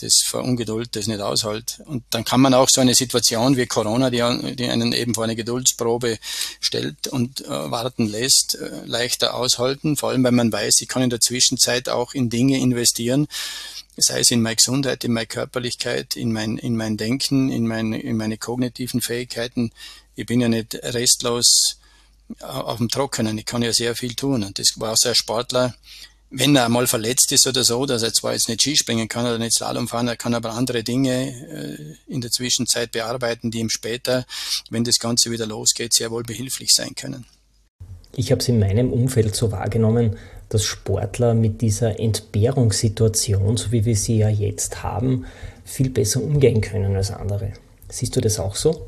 das 0.01 0.21
vor 0.25 0.43
Ungeduld 0.43 0.95
das 0.95 1.07
nicht 1.07 1.19
aushält. 1.19 1.81
Und 1.85 2.03
dann 2.09 2.23
kann 2.23 2.41
man 2.41 2.53
auch 2.53 2.69
so 2.69 2.81
eine 2.81 2.95
Situation 2.95 3.57
wie 3.57 3.65
Corona, 3.65 4.09
die, 4.09 4.55
die 4.55 4.67
einen 4.67 4.93
eben 4.93 5.13
vor 5.13 5.23
eine 5.23 5.35
Geduldsprobe 5.35 6.17
stellt 6.59 7.07
und 7.07 7.41
äh, 7.41 7.49
warten 7.49 8.07
lässt, 8.07 8.55
äh, 8.55 8.85
leichter 8.85 9.35
aushalten, 9.35 9.97
vor 9.97 10.09
allem 10.09 10.23
weil 10.23 10.31
man 10.31 10.51
weiß, 10.51 10.81
ich 10.81 10.87
kann 10.87 11.03
in 11.03 11.09
der 11.09 11.21
Zwischenzeit 11.21 11.89
auch 11.89 12.13
in 12.13 12.29
Dinge 12.29 12.59
investieren, 12.59 13.27
sei 13.97 14.19
es 14.19 14.31
in 14.31 14.41
meine 14.41 14.55
Gesundheit, 14.55 15.03
in 15.03 15.13
meine 15.13 15.27
Körperlichkeit, 15.27 16.15
in 16.15 16.31
mein, 16.31 16.57
in 16.57 16.75
mein 16.75 16.97
Denken, 16.97 17.49
in, 17.49 17.67
mein, 17.67 17.93
in 17.93 18.17
meine 18.17 18.37
kognitiven 18.37 19.01
Fähigkeiten. 19.01 19.71
Ich 20.15 20.25
bin 20.25 20.41
ja 20.41 20.47
nicht 20.47 20.75
restlos 20.75 21.77
auf 22.39 22.77
dem 22.77 22.89
Trockenen. 22.89 23.37
Ich 23.37 23.45
kann 23.45 23.61
ja 23.61 23.73
sehr 23.73 23.95
viel 23.95 24.13
tun. 24.13 24.43
Und 24.43 24.59
das 24.59 24.73
war 24.79 24.93
auch 24.93 24.97
so 24.97 25.09
ein 25.09 25.15
Sportler, 25.15 25.75
wenn 26.29 26.55
er 26.55 26.69
mal 26.69 26.87
verletzt 26.87 27.31
ist 27.31 27.47
oder 27.47 27.63
so, 27.63 27.85
dass 27.85 28.03
er 28.03 28.13
zwar 28.13 28.33
jetzt 28.33 28.49
nicht 28.49 28.61
Skispringen 28.61 29.07
kann 29.07 29.25
oder 29.25 29.37
nicht 29.37 29.53
Slalom 29.53 29.87
fahren, 29.87 30.07
er 30.07 30.17
kann 30.17 30.33
aber 30.33 30.51
andere 30.53 30.83
Dinge 30.83 31.29
äh, 32.07 32.11
in 32.11 32.21
der 32.21 32.31
Zwischenzeit 32.31 32.91
bearbeiten, 32.91 33.51
die 33.51 33.59
ihm 33.59 33.69
später, 33.69 34.25
wenn 34.69 34.83
das 34.83 34.99
Ganze 34.99 35.31
wieder 35.31 35.45
losgeht, 35.45 35.93
sehr 35.93 36.11
wohl 36.11 36.23
behilflich 36.23 36.73
sein 36.73 36.95
können. 36.95 37.25
Ich 38.15 38.31
habe 38.31 38.41
es 38.41 38.47
in 38.47 38.59
meinem 38.59 38.91
Umfeld 38.91 39.35
so 39.35 39.51
wahrgenommen, 39.51 40.17
dass 40.49 40.63
Sportler 40.63 41.33
mit 41.33 41.61
dieser 41.61 41.99
Entbehrungssituation, 41.99 43.57
so 43.57 43.71
wie 43.71 43.85
wir 43.85 43.95
sie 43.95 44.17
ja 44.17 44.29
jetzt 44.29 44.83
haben, 44.83 45.25
viel 45.65 45.89
besser 45.89 46.23
umgehen 46.23 46.61
können 46.61 46.95
als 46.95 47.11
andere. 47.11 47.53
Siehst 47.89 48.15
du 48.15 48.21
das 48.21 48.39
auch 48.39 48.55
so? 48.55 48.87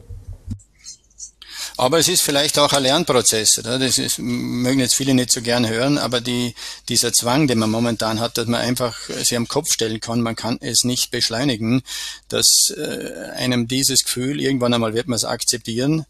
Aber 1.80 1.98
es 1.98 2.10
ist 2.10 2.22
vielleicht 2.22 2.60
auch 2.60 2.74
ein 2.74 2.84
Lernprozess. 2.84 3.58
Oder? 3.58 3.80
Das 3.80 3.98
ist, 3.98 4.20
mögen 4.20 4.82
jetzt 4.82 4.96
viele 4.96 5.14
nicht 5.14 5.32
so 5.32 5.42
gern 5.42 5.66
hören, 5.66 5.98
aber 5.98 6.20
die, 6.20 6.54
dieser 6.90 7.14
Zwang, 7.14 7.48
den 7.48 7.58
man 7.58 7.70
momentan 7.70 8.20
hat, 8.20 8.38
dass 8.38 8.48
man 8.48 8.60
einfach 8.60 9.00
sich 9.04 9.38
am 9.38 9.48
Kopf 9.48 9.72
stellen 9.72 10.02
kann, 10.02 10.20
man 10.20 10.36
kann 10.36 10.58
es 10.60 10.84
nicht 10.84 11.10
beschleunigen, 11.10 11.82
dass 12.28 12.74
äh, 12.76 13.30
einem 13.34 13.70
dieses 13.70 14.04
Gefühl, 14.04 14.42
irgendwann 14.42 14.74
einmal 14.74 14.94
wird 14.94 15.08
man 15.08 15.16
es 15.16 15.24
akzeptieren, 15.24 16.06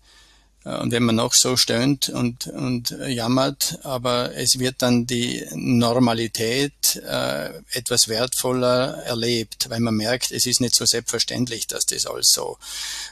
und 0.77 0.91
wenn 0.91 1.03
man 1.03 1.15
noch 1.15 1.33
so 1.33 1.57
stöhnt 1.57 2.09
und, 2.09 2.47
und 2.47 2.95
jammert, 3.07 3.79
aber 3.83 4.35
es 4.35 4.59
wird 4.59 4.75
dann 4.79 5.05
die 5.05 5.45
Normalität 5.53 6.95
äh, 6.97 7.49
etwas 7.71 8.07
wertvoller 8.07 9.03
erlebt, 9.05 9.69
weil 9.69 9.79
man 9.79 9.95
merkt, 9.95 10.31
es 10.31 10.45
ist 10.45 10.61
nicht 10.61 10.75
so 10.75 10.85
selbstverständlich, 10.85 11.67
dass 11.67 11.85
das 11.85 12.05
alles 12.05 12.31
so, 12.31 12.57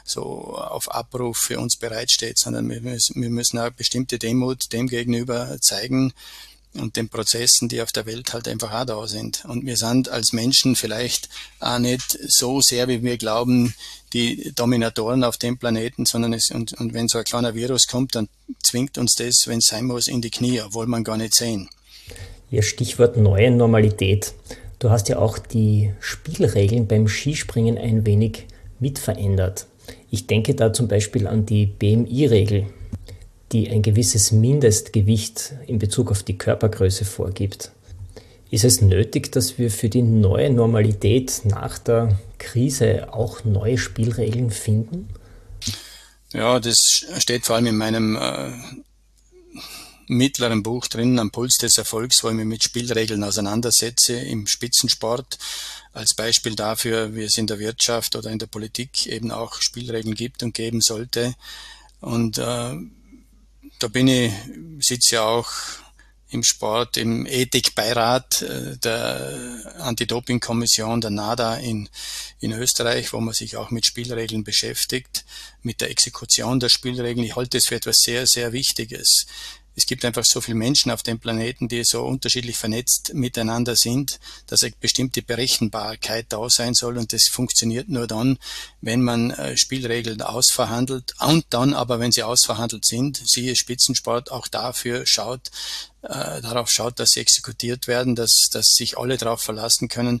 so 0.04 0.56
auf 0.56 0.94
Abruf 0.94 1.38
für 1.38 1.58
uns 1.58 1.76
bereitsteht, 1.76 2.38
sondern 2.38 2.68
wir 2.68 2.80
müssen, 2.80 3.20
wir 3.20 3.30
müssen 3.30 3.58
auch 3.58 3.70
bestimmte 3.70 4.18
Demut 4.18 4.72
dem 4.72 4.88
gegenüber 4.88 5.58
zeigen, 5.60 6.12
und 6.78 6.96
den 6.96 7.08
Prozessen, 7.08 7.68
die 7.68 7.82
auf 7.82 7.92
der 7.92 8.06
Welt 8.06 8.32
halt 8.32 8.48
einfach 8.48 8.72
auch 8.72 8.84
da 8.84 9.06
sind. 9.06 9.44
Und 9.46 9.66
wir 9.66 9.76
sind 9.76 10.08
als 10.08 10.32
Menschen 10.32 10.76
vielleicht 10.76 11.28
auch 11.60 11.78
nicht 11.78 12.18
so 12.28 12.60
sehr, 12.60 12.88
wie 12.88 13.02
wir 13.02 13.16
glauben, 13.16 13.74
die 14.12 14.52
Dominatoren 14.54 15.24
auf 15.24 15.36
dem 15.36 15.58
Planeten, 15.58 16.06
sondern 16.06 16.32
es, 16.32 16.50
und, 16.50 16.72
und 16.80 16.94
wenn 16.94 17.08
so 17.08 17.18
ein 17.18 17.24
kleiner 17.24 17.54
Virus 17.54 17.86
kommt, 17.86 18.14
dann 18.14 18.28
zwingt 18.62 18.98
uns 18.98 19.14
das, 19.14 19.46
wenn 19.46 19.58
es 19.58 19.66
sein 19.66 19.84
muss, 19.84 20.08
in 20.08 20.22
die 20.22 20.30
Knie, 20.30 20.60
obwohl 20.60 20.86
man 20.86 21.04
gar 21.04 21.16
nicht 21.16 21.34
sehen. 21.34 21.68
Ja, 22.50 22.62
Stichwort 22.62 23.16
neue 23.16 23.50
Normalität. 23.50 24.32
Du 24.78 24.90
hast 24.90 25.08
ja 25.08 25.18
auch 25.18 25.38
die 25.38 25.92
Spielregeln 26.00 26.86
beim 26.86 27.08
Skispringen 27.08 27.76
ein 27.76 28.06
wenig 28.06 28.46
mitverändert. 28.80 29.66
Ich 30.10 30.26
denke 30.26 30.54
da 30.54 30.72
zum 30.72 30.88
Beispiel 30.88 31.26
an 31.26 31.44
die 31.44 31.66
BMI-Regel 31.66 32.66
die 33.52 33.70
ein 33.70 33.82
gewisses 33.82 34.32
Mindestgewicht 34.32 35.54
in 35.66 35.78
Bezug 35.78 36.10
auf 36.10 36.22
die 36.22 36.36
Körpergröße 36.36 37.04
vorgibt. 37.04 37.72
Ist 38.50 38.64
es 38.64 38.80
nötig, 38.80 39.30
dass 39.32 39.58
wir 39.58 39.70
für 39.70 39.88
die 39.88 40.02
neue 40.02 40.50
Normalität 40.50 41.42
nach 41.44 41.78
der 41.78 42.18
Krise 42.38 43.12
auch 43.12 43.44
neue 43.44 43.76
Spielregeln 43.76 44.50
finden? 44.50 45.08
Ja, 46.32 46.60
das 46.60 47.04
steht 47.18 47.44
vor 47.44 47.56
allem 47.56 47.66
in 47.66 47.76
meinem 47.76 48.16
äh, 48.16 48.52
mittleren 50.08 50.62
Buch 50.62 50.86
drin, 50.86 51.18
am 51.18 51.30
Puls 51.30 51.56
des 51.56 51.76
Erfolgs, 51.78 52.24
wo 52.24 52.28
ich 52.28 52.34
mich 52.34 52.46
mit 52.46 52.62
Spielregeln 52.62 53.22
auseinandersetze 53.22 54.14
im 54.14 54.46
Spitzensport. 54.46 55.38
Als 55.92 56.14
Beispiel 56.14 56.54
dafür, 56.54 57.14
wie 57.14 57.24
es 57.24 57.38
in 57.38 57.46
der 57.46 57.58
Wirtschaft 57.58 58.16
oder 58.16 58.30
in 58.30 58.38
der 58.38 58.46
Politik 58.46 59.06
eben 59.06 59.30
auch 59.30 59.60
Spielregeln 59.60 60.14
gibt 60.14 60.42
und 60.42 60.54
geben 60.54 60.80
sollte. 60.80 61.34
Und 62.00 62.38
äh, 62.38 62.74
da 63.78 63.88
bin 63.88 64.08
ich, 64.08 64.32
sitze 64.80 65.16
ja 65.16 65.22
auch 65.22 65.50
im 66.30 66.42
Sport 66.42 66.96
im 66.98 67.24
Ethikbeirat 67.24 68.42
äh, 68.42 68.76
der 68.76 69.74
Anti-Doping-Kommission, 69.78 71.00
der 71.00 71.10
NADA 71.10 71.56
in, 71.56 71.88
in 72.40 72.52
Österreich, 72.52 73.12
wo 73.12 73.20
man 73.20 73.32
sich 73.32 73.56
auch 73.56 73.70
mit 73.70 73.86
Spielregeln 73.86 74.44
beschäftigt, 74.44 75.24
mit 75.62 75.80
der 75.80 75.90
Exekution 75.90 76.60
der 76.60 76.68
Spielregeln. 76.68 77.24
Ich 77.24 77.36
halte 77.36 77.56
es 77.56 77.68
für 77.68 77.76
etwas 77.76 77.98
sehr, 77.98 78.26
sehr 78.26 78.52
Wichtiges. 78.52 79.26
Es 79.78 79.86
gibt 79.86 80.04
einfach 80.04 80.24
so 80.24 80.40
viele 80.40 80.56
Menschen 80.56 80.90
auf 80.90 81.04
dem 81.04 81.20
Planeten, 81.20 81.68
die 81.68 81.84
so 81.84 82.04
unterschiedlich 82.04 82.56
vernetzt 82.56 83.14
miteinander 83.14 83.76
sind, 83.76 84.18
dass 84.48 84.64
eine 84.64 84.72
bestimmte 84.80 85.22
Berechenbarkeit 85.22 86.26
da 86.30 86.50
sein 86.50 86.74
soll. 86.74 86.98
Und 86.98 87.12
das 87.12 87.28
funktioniert 87.28 87.88
nur 87.88 88.08
dann, 88.08 88.38
wenn 88.80 89.02
man 89.02 89.30
äh, 89.30 89.56
Spielregeln 89.56 90.20
ausverhandelt 90.20 91.14
und 91.20 91.46
dann 91.50 91.74
aber, 91.74 92.00
wenn 92.00 92.10
sie 92.10 92.24
ausverhandelt 92.24 92.86
sind, 92.86 93.22
siehe 93.24 93.54
Spitzensport, 93.54 94.32
auch 94.32 94.48
dafür 94.48 95.06
schaut, 95.06 95.52
äh, 96.02 96.40
darauf 96.40 96.70
schaut, 96.72 96.98
dass 96.98 97.10
sie 97.10 97.20
exekutiert 97.20 97.86
werden, 97.86 98.16
dass, 98.16 98.48
dass 98.50 98.72
sich 98.74 98.98
alle 98.98 99.16
darauf 99.16 99.42
verlassen 99.42 99.86
können, 99.86 100.20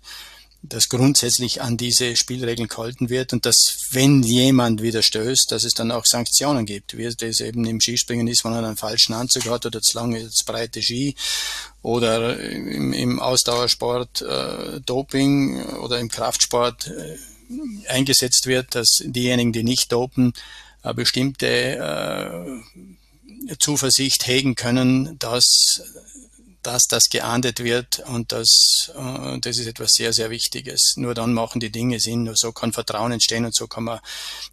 dass 0.62 0.88
grundsätzlich 0.88 1.62
an 1.62 1.76
diese 1.76 2.16
Spielregeln 2.16 2.68
gehalten 2.68 3.10
wird 3.10 3.32
und 3.32 3.46
dass, 3.46 3.88
wenn 3.92 4.22
jemand 4.22 4.82
widerstößt, 4.82 5.52
dass 5.52 5.64
es 5.64 5.74
dann 5.74 5.92
auch 5.92 6.04
Sanktionen 6.04 6.66
gibt, 6.66 6.96
wie 6.96 7.08
das 7.08 7.40
eben 7.40 7.64
im 7.64 7.80
Skispringen 7.80 8.26
ist, 8.26 8.44
wenn 8.44 8.52
er 8.52 8.64
einen 8.64 8.76
falschen 8.76 9.14
Anzug 9.14 9.48
hat 9.48 9.66
oder 9.66 9.80
zu 9.80 9.96
lange, 9.96 10.28
zu 10.30 10.44
breite 10.44 10.82
Ski 10.82 11.14
oder 11.82 12.38
im, 12.40 12.92
im 12.92 13.20
Ausdauersport 13.20 14.22
äh, 14.22 14.80
Doping 14.80 15.62
oder 15.76 16.00
im 16.00 16.08
Kraftsport 16.08 16.88
äh, 16.88 17.16
eingesetzt 17.88 18.46
wird, 18.46 18.74
dass 18.74 19.02
diejenigen, 19.04 19.52
die 19.52 19.62
nicht 19.62 19.92
dopen, 19.92 20.32
äh, 20.82 20.92
bestimmte 20.92 22.62
Zuversicht 23.58 24.26
hegen 24.26 24.56
können, 24.56 25.18
dass 25.18 25.82
dass 26.68 26.86
das 26.86 27.08
geahndet 27.08 27.64
wird 27.64 28.00
und 28.00 28.30
das, 28.30 28.92
äh, 28.94 29.38
das 29.40 29.56
ist 29.56 29.66
etwas 29.66 29.92
sehr, 29.92 30.12
sehr 30.12 30.28
Wichtiges. 30.28 30.94
Nur 30.96 31.14
dann 31.14 31.32
machen 31.32 31.60
die 31.60 31.72
Dinge 31.72 31.98
Sinn, 31.98 32.24
nur 32.24 32.36
so 32.36 32.52
kann 32.52 32.74
Vertrauen 32.74 33.10
entstehen 33.10 33.46
und 33.46 33.54
so 33.54 33.66
kann 33.66 33.84
man 33.84 34.00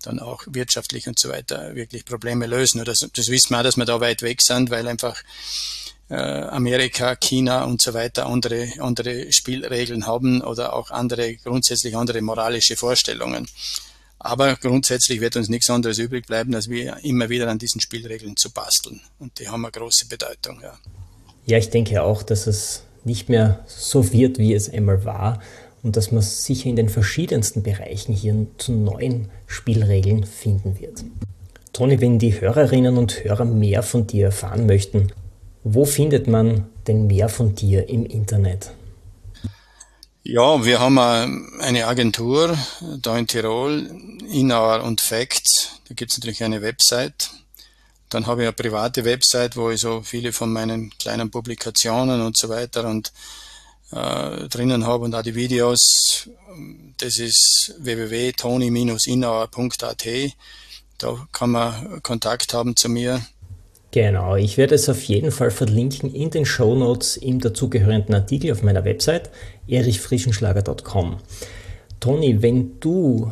dann 0.02 0.20
auch 0.20 0.44
wirtschaftlich 0.48 1.10
und 1.10 1.20
so 1.20 1.28
weiter 1.28 1.76
wirklich 1.76 2.06
Probleme 2.06 2.48
lösen. 2.48 2.86
Das, 2.86 3.06
das 3.14 3.28
wissen 3.28 3.50
wir 3.50 3.60
auch, 3.60 3.64
dass 3.64 3.76
wir 3.76 3.84
da 3.84 4.00
weit 4.00 4.22
weg 4.22 4.42
sind, 4.42 4.70
weil 4.70 4.88
einfach 4.88 5.22
äh, 6.10 6.16
Amerika, 6.16 7.18
China 7.18 7.66
und 7.66 7.82
so 7.82 7.94
weiter 7.94 8.28
andere, 8.28 8.72
andere 8.80 9.34
Spielregeln 9.34 10.08
haben 10.08 10.42
oder 10.42 10.72
auch 10.74 10.92
andere, 10.92 11.36
grundsätzlich 11.36 11.98
andere 11.98 12.22
moralische 12.22 12.78
Vorstellungen. 12.78 13.46
Aber 14.20 14.56
grundsätzlich 14.56 15.20
wird 15.20 15.36
uns 15.36 15.50
nichts 15.50 15.70
anderes 15.70 15.98
übrig 15.98 16.26
bleiben, 16.28 16.56
als 16.56 16.70
wir 16.70 17.04
immer 17.04 17.28
wieder 17.28 17.50
an 17.50 17.60
diesen 17.60 17.82
Spielregeln 17.82 18.38
zu 18.38 18.52
basteln. 18.52 19.02
Und 19.20 19.38
die 19.40 19.50
haben 19.50 19.66
eine 19.66 19.74
große 19.74 20.06
Bedeutung, 20.06 20.62
ja. 20.62 20.80
Ja, 21.46 21.58
ich 21.58 21.70
denke 21.70 22.02
auch, 22.02 22.24
dass 22.24 22.48
es 22.48 22.84
nicht 23.04 23.30
mehr 23.30 23.60
so 23.68 24.12
wird, 24.12 24.40
wie 24.40 24.54
es 24.54 24.72
einmal 24.72 25.06
war 25.06 25.40
und 25.84 25.96
dass 25.96 26.12
man 26.12 26.24
sicher 26.24 26.70
in 26.70 26.76
den 26.76 26.90
verschiedensten 26.90 27.62
Bereichen 27.62 28.14
hier 28.14 28.48
zu 28.58 28.72
neuen 28.72 29.30
Spielregeln 29.46 30.24
finden 30.24 30.80
wird. 30.80 31.04
Toni, 31.72 32.02
wenn 32.02 32.18
die 32.18 32.42
Hörerinnen 32.42 32.98
und 32.98 33.24
Hörer 33.24 33.46
mehr 33.46 33.84
von 33.84 34.08
dir 34.08 34.26
erfahren 34.26 34.66
möchten, 34.66 35.12
wo 35.64 35.86
findet 35.86 36.28
man 36.28 36.66
denn 36.88 37.06
mehr 37.06 37.30
von 37.30 37.54
dir 37.54 37.90
im 37.90 38.06
Internet? 38.06 38.72
Ja, 40.24 40.66
wir 40.66 40.80
haben 40.80 40.98
eine 40.98 41.86
Agentur 41.86 42.58
da 43.02 43.16
in 43.18 43.28
Tirol, 43.28 43.92
Inauer 44.32 44.84
und 44.84 45.02
Facts. 45.02 45.82
Da 45.88 45.94
gibt 45.94 46.12
es 46.12 46.18
natürlich 46.18 46.44
eine 46.44 46.64
Website 46.64 47.30
dann 48.16 48.26
habe 48.28 48.44
ich 48.44 48.48
eine 48.48 48.54
private 48.54 49.04
Website, 49.04 49.58
wo 49.58 49.72
ich 49.72 49.82
so 49.82 50.02
viele 50.02 50.32
von 50.32 50.54
meinen 50.54 50.90
kleinen 50.98 51.30
Publikationen 51.30 52.22
und 52.22 52.38
so 52.38 52.48
weiter 52.48 52.88
und 52.88 53.12
äh, 53.92 54.48
drinnen 54.48 54.88
habe 54.88 55.04
und 55.04 55.14
auch 55.14 55.22
die 55.22 55.36
Videos. 55.36 56.30
Das 56.98 57.20
ist 57.20 57.76
www.toni-inauer.at. 57.80 60.08
Da 60.98 61.28
kann 61.34 61.52
man 61.52 62.02
Kontakt 62.04 62.54
haben 62.54 62.78
zu 62.78 62.88
mir. 62.88 63.20
Genau, 63.92 64.38
ich 64.38 64.58
werde 64.58 64.76
es 64.76 64.88
auf 64.88 65.04
jeden 65.04 65.32
Fall 65.32 65.52
verlinken 65.52 66.16
in 66.16 66.30
den 66.30 66.46
Show 66.46 66.74
Notes 66.74 67.18
im 67.18 67.42
dazugehörigen 67.42 68.16
Artikel 68.16 68.54
auf 68.54 68.64
meiner 68.64 68.86
Website 68.86 69.30
erichfrischenschlager.com. 69.68 71.18
Toni, 72.00 72.42
wenn 72.42 72.80
du 72.80 73.30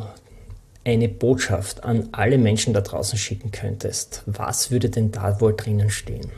eine 0.84 1.08
Botschaft 1.08 1.84
an 1.84 2.08
alle 2.12 2.38
Menschen 2.38 2.74
da 2.74 2.80
draußen 2.80 3.18
schicken 3.18 3.50
könntest, 3.50 4.22
was 4.26 4.70
würde 4.70 4.90
denn 4.90 5.10
da 5.10 5.40
wohl 5.40 5.56
drinnen 5.56 5.90
stehen? 5.90 6.30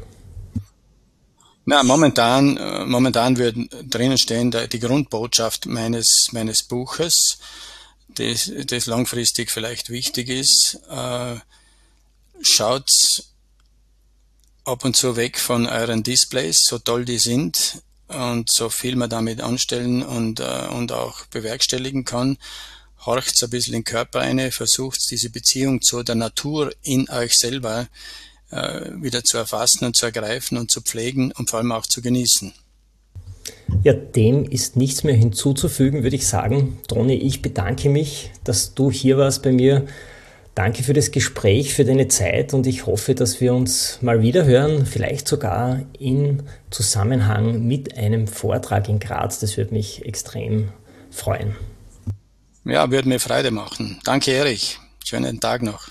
Na, 1.65 1.83
momentan, 1.83 2.57
äh, 2.57 2.85
momentan 2.85 3.39
würde 3.39 3.67
drinnen 3.89 4.19
stehen 4.19 4.53
die 4.53 4.79
Grundbotschaft 4.79 5.67
meines, 5.67 6.29
meines 6.31 6.63
Buches, 6.63 7.39
das, 8.09 8.53
das 8.67 8.87
langfristig 8.87 9.51
vielleicht 9.51 9.91
wichtig 9.91 10.29
ist. 10.29 10.79
Äh, 10.89 11.37
schaut 12.41 12.89
ab 14.65 14.85
und 14.85 14.95
zu 14.95 15.17
weg 15.17 15.41
von 15.41 15.67
euren 15.67 16.05
Displays, 16.05 16.61
so 16.65 16.79
toll 16.79 17.05
die 17.05 17.19
sind 17.19 17.83
und 18.07 18.51
so 18.51 18.69
viel 18.69 18.95
man 18.95 19.11
damit 19.11 19.41
anstellen 19.41 20.05
und, 20.05 20.39
äh, 20.39 20.69
und 20.71 20.93
auch 20.93 21.27
bewerkstelligen 21.27 22.05
kann 22.05 22.39
horcht 23.07 23.43
ein 23.43 23.51
bisschen 23.51 23.75
in 23.75 23.81
den 23.81 23.85
Körper 23.85 24.21
ein, 24.21 24.51
versucht 24.51 25.11
diese 25.11 25.31
Beziehung 25.31 25.81
zu 25.81 26.03
der 26.03 26.17
Natur 26.17 26.73
in 26.83 27.09
euch 27.09 27.35
selber 27.35 27.89
äh, 28.51 28.91
wieder 29.01 29.25
zu 29.25 29.39
erfassen 29.39 29.85
und 29.85 29.97
zu 29.97 30.07
ergreifen 30.07 30.59
und 30.59 30.71
zu 30.71 30.81
pflegen 30.81 31.33
und 31.33 31.51
vor 31.51 31.61
allem 31.61 31.73
auch 31.73 31.87
zu 31.87 32.03
genießen. 32.03 32.53
Ja, 33.83 33.93
dem 33.93 34.45
ist 34.45 34.77
nichts 34.77 35.05
mehr 35.05 35.15
hinzuzufügen, 35.15 36.03
würde 36.03 36.17
ich 36.17 36.27
sagen. 36.27 36.79
Toni, 36.89 37.15
ich 37.15 37.43
bedanke 37.43 37.89
mich, 37.89 38.31
dass 38.45 38.75
du 38.75 38.91
hier 38.91 39.19
warst 39.19 39.43
bei 39.43 39.53
mir. 39.53 39.87
Danke 40.55 40.83
für 40.83 40.95
das 40.95 41.11
Gespräch, 41.11 41.75
für 41.75 41.85
deine 41.85 42.09
Zeit 42.09 42.55
und 42.55 42.67
ich 42.67 42.87
hoffe, 42.87 43.15
dass 43.15 43.41
wir 43.43 43.53
uns 43.53 43.99
mal 44.01 44.23
wieder 44.23 44.47
hören, 44.47 44.87
vielleicht 44.87 45.29
sogar 45.29 45.83
in 45.99 46.45
Zusammenhang 46.71 47.67
mit 47.67 47.97
einem 47.97 48.27
Vortrag 48.27 48.89
in 48.89 48.99
Graz. 48.99 49.39
Das 49.39 49.59
würde 49.59 49.75
mich 49.75 50.07
extrem 50.07 50.71
freuen. 51.11 51.55
Ja, 52.69 52.91
würde 52.91 53.09
mir 53.09 53.21
Freude 53.21 53.53
machen. 53.53 54.01
Danke, 54.03 54.33
Erich. 54.33 54.81
Schönen 55.05 55.39
Tag 55.39 55.63
noch. 55.63 55.87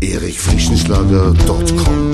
erichfrischenschlager.com 0.00 2.12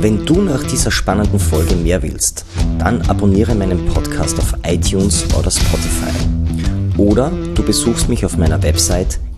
Wenn 0.00 0.26
du 0.26 0.42
nach 0.42 0.64
dieser 0.64 0.90
spannenden 0.90 1.38
Folge 1.38 1.76
mehr 1.76 2.02
willst, 2.02 2.44
dann 2.78 3.00
abonniere 3.02 3.54
meinen 3.54 3.86
Podcast 3.86 4.40
auf 4.40 4.54
iTunes 4.64 5.24
oder 5.38 5.52
Spotify. 5.52 6.10
Oder 6.96 7.30
du 7.54 7.62
besuchst 7.62 8.08
mich 8.08 8.24
auf 8.24 8.36
meiner 8.36 8.60
Website 8.62 9.20